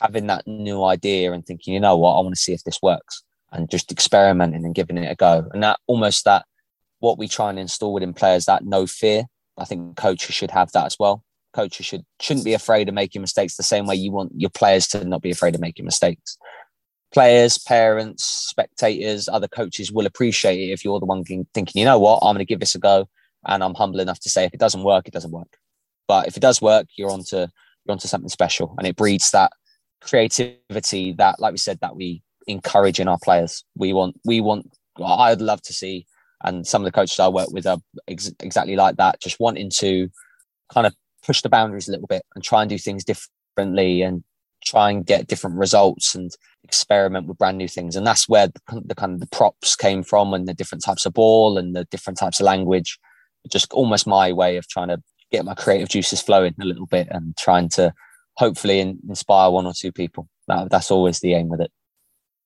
having 0.00 0.26
that 0.28 0.46
new 0.46 0.84
idea 0.84 1.32
and 1.32 1.44
thinking, 1.44 1.74
you 1.74 1.80
know 1.80 1.96
what, 1.96 2.14
I 2.14 2.20
want 2.20 2.34
to 2.34 2.40
see 2.40 2.52
if 2.52 2.64
this 2.64 2.80
works, 2.82 3.22
and 3.52 3.70
just 3.70 3.92
experimenting 3.92 4.64
and 4.64 4.74
giving 4.74 4.98
it 4.98 5.10
a 5.10 5.14
go. 5.14 5.48
And 5.52 5.62
that 5.62 5.78
almost 5.86 6.24
that 6.24 6.44
what 7.00 7.18
we 7.18 7.28
try 7.28 7.50
and 7.50 7.58
install 7.58 7.92
within 7.92 8.14
players 8.14 8.46
that 8.46 8.64
no 8.64 8.86
fear. 8.86 9.24
I 9.56 9.64
think 9.64 9.96
coaches 9.96 10.34
should 10.34 10.50
have 10.50 10.72
that 10.72 10.86
as 10.86 10.96
well 10.98 11.22
coaches 11.54 11.86
should 11.86 12.04
shouldn't 12.20 12.44
be 12.44 12.52
afraid 12.52 12.88
of 12.88 12.94
making 12.94 13.22
mistakes 13.22 13.56
the 13.56 13.62
same 13.62 13.86
way 13.86 13.94
you 13.94 14.12
want 14.12 14.32
your 14.36 14.50
players 14.50 14.86
to 14.88 15.04
not 15.04 15.22
be 15.22 15.30
afraid 15.30 15.54
of 15.54 15.60
making 15.60 15.84
mistakes. 15.84 16.36
Players, 17.12 17.58
parents, 17.58 18.24
spectators, 18.24 19.28
other 19.28 19.46
coaches 19.46 19.92
will 19.92 20.04
appreciate 20.04 20.58
it 20.58 20.72
if 20.72 20.84
you're 20.84 20.98
the 20.98 21.06
one 21.06 21.22
thinking, 21.22 21.46
you 21.74 21.84
know 21.84 21.98
what, 22.00 22.18
I'm 22.22 22.34
going 22.34 22.38
to 22.38 22.44
give 22.44 22.58
this 22.58 22.74
a 22.74 22.80
go, 22.80 23.08
and 23.46 23.62
I'm 23.62 23.74
humble 23.74 24.00
enough 24.00 24.18
to 24.20 24.28
say 24.28 24.44
if 24.44 24.52
it 24.52 24.60
doesn't 24.60 24.82
work, 24.82 25.06
it 25.06 25.14
doesn't 25.14 25.30
work. 25.30 25.56
But 26.08 26.26
if 26.26 26.36
it 26.36 26.40
does 26.40 26.60
work, 26.60 26.88
you're 26.96 27.12
onto 27.12 27.36
you're 27.36 27.92
onto 27.92 28.08
something 28.08 28.28
special, 28.28 28.74
and 28.76 28.86
it 28.86 28.96
breeds 28.96 29.30
that 29.30 29.52
creativity 30.02 31.12
that, 31.12 31.40
like 31.40 31.52
we 31.52 31.58
said, 31.58 31.78
that 31.80 31.96
we 31.96 32.22
encourage 32.46 33.00
in 33.00 33.08
our 33.08 33.18
players. 33.22 33.64
We 33.76 33.92
want 33.92 34.20
we 34.24 34.40
want. 34.40 34.70
I'd 35.04 35.40
love 35.40 35.62
to 35.62 35.72
see, 35.72 36.06
and 36.42 36.66
some 36.66 36.82
of 36.82 36.84
the 36.84 36.92
coaches 36.92 37.18
I 37.18 37.28
work 37.28 37.50
with 37.50 37.66
are 37.66 37.78
ex- 38.08 38.32
exactly 38.40 38.76
like 38.76 38.96
that, 38.96 39.20
just 39.20 39.40
wanting 39.40 39.70
to 39.70 40.08
kind 40.72 40.86
of 40.86 40.94
push 41.24 41.42
the 41.42 41.48
boundaries 41.48 41.88
a 41.88 41.92
little 41.92 42.06
bit 42.06 42.24
and 42.34 42.44
try 42.44 42.62
and 42.62 42.68
do 42.68 42.78
things 42.78 43.04
differently 43.04 44.02
and 44.02 44.22
try 44.64 44.90
and 44.90 45.04
get 45.06 45.26
different 45.26 45.56
results 45.56 46.14
and 46.14 46.30
experiment 46.62 47.26
with 47.26 47.38
brand 47.38 47.58
new 47.58 47.68
things. 47.68 47.96
And 47.96 48.06
that's 48.06 48.28
where 48.28 48.48
the, 48.48 48.82
the 48.84 48.94
kind 48.94 49.14
of 49.14 49.20
the 49.20 49.26
props 49.26 49.76
came 49.76 50.02
from 50.02 50.32
and 50.32 50.48
the 50.48 50.54
different 50.54 50.84
types 50.84 51.06
of 51.06 51.14
ball 51.14 51.58
and 51.58 51.74
the 51.74 51.84
different 51.84 52.18
types 52.18 52.40
of 52.40 52.44
language. 52.44 52.98
Just 53.50 53.72
almost 53.72 54.06
my 54.06 54.32
way 54.32 54.56
of 54.56 54.66
trying 54.68 54.88
to 54.88 55.02
get 55.30 55.44
my 55.44 55.54
creative 55.54 55.88
juices 55.88 56.22
flowing 56.22 56.54
a 56.60 56.64
little 56.64 56.86
bit 56.86 57.08
and 57.10 57.36
trying 57.36 57.68
to 57.70 57.92
hopefully 58.36 58.80
inspire 58.80 59.50
one 59.50 59.66
or 59.66 59.72
two 59.72 59.92
people. 59.92 60.28
That, 60.48 60.70
that's 60.70 60.90
always 60.90 61.20
the 61.20 61.34
aim 61.34 61.48
with 61.48 61.60
it. 61.60 61.70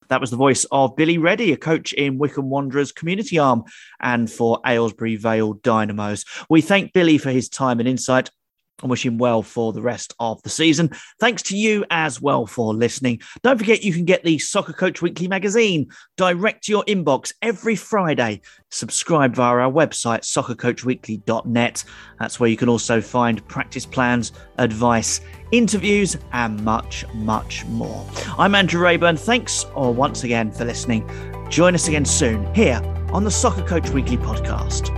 That 0.09 0.21
was 0.21 0.31
the 0.31 0.37
voice 0.37 0.65
of 0.73 0.97
Billy 0.97 1.19
Ready, 1.19 1.53
a 1.53 1.57
coach 1.57 1.93
in 1.93 2.17
Wycombe 2.17 2.49
Wanderers 2.49 2.93
community 2.93 3.39
arm 3.39 3.65
and 4.01 4.31
for 4.31 4.59
Aylesbury 4.67 5.17
Vale 5.17 5.55
Dynamos. 5.55 6.25
We 6.49 6.63
thank 6.63 6.95
Billy 6.95 7.19
for 7.19 7.31
his 7.31 7.49
time 7.49 7.79
and 7.79 7.89
insight 7.89 8.31
and 8.81 8.91
wish 8.91 9.05
him 9.05 9.19
well 9.19 9.43
for 9.43 9.73
the 9.73 9.83
rest 9.83 10.15
of 10.21 10.43
the 10.43 10.51
season. 10.51 10.91
Thanks 11.21 11.43
to 11.45 11.57
you 11.57 11.85
as 11.91 12.21
well 12.21 12.47
for 12.47 12.75
listening. 12.75 13.21
Don't 13.43 13.59
forget 13.59 13.83
you 13.83 13.93
can 13.93 14.05
get 14.05 14.25
the 14.25 14.39
Soccer 14.39 14.73
Coach 14.73 15.03
Weekly 15.03 15.29
magazine 15.29 15.89
direct 16.17 16.65
to 16.65 16.73
your 16.73 16.85
inbox 16.85 17.33
every 17.43 17.77
Friday. 17.77 18.41
Subscribe 18.71 19.35
via 19.35 19.57
our 19.57 19.73
website, 19.73 20.23
soccercoachweekly.net. 20.23 21.85
That's 22.19 22.41
where 22.41 22.51
you 22.51 22.57
can 22.57 22.69
also 22.69 23.01
find 23.01 23.47
practice 23.49 23.87
plans, 23.87 24.33
advice, 24.59 25.21
interviews, 25.53 26.17
and 26.33 26.63
much, 26.65 27.05
much 27.15 27.65
more. 27.67 28.07
I'm 28.39 28.55
Andrew 28.55 28.81
Rayburn. 28.81 29.17
Thanks 29.17 29.65
or 29.75 29.93
once 29.93 30.25
again 30.25 30.53
for 30.53 30.65
listening. 30.65 31.09
Join 31.49 31.75
us 31.75 31.89
again 31.89 32.05
soon 32.05 32.53
here 32.55 32.81
on 33.13 33.25
the 33.25 33.31
Soccer 33.31 33.63
Coach 33.63 33.89
Weekly 33.91 34.19
podcast. 34.19 34.95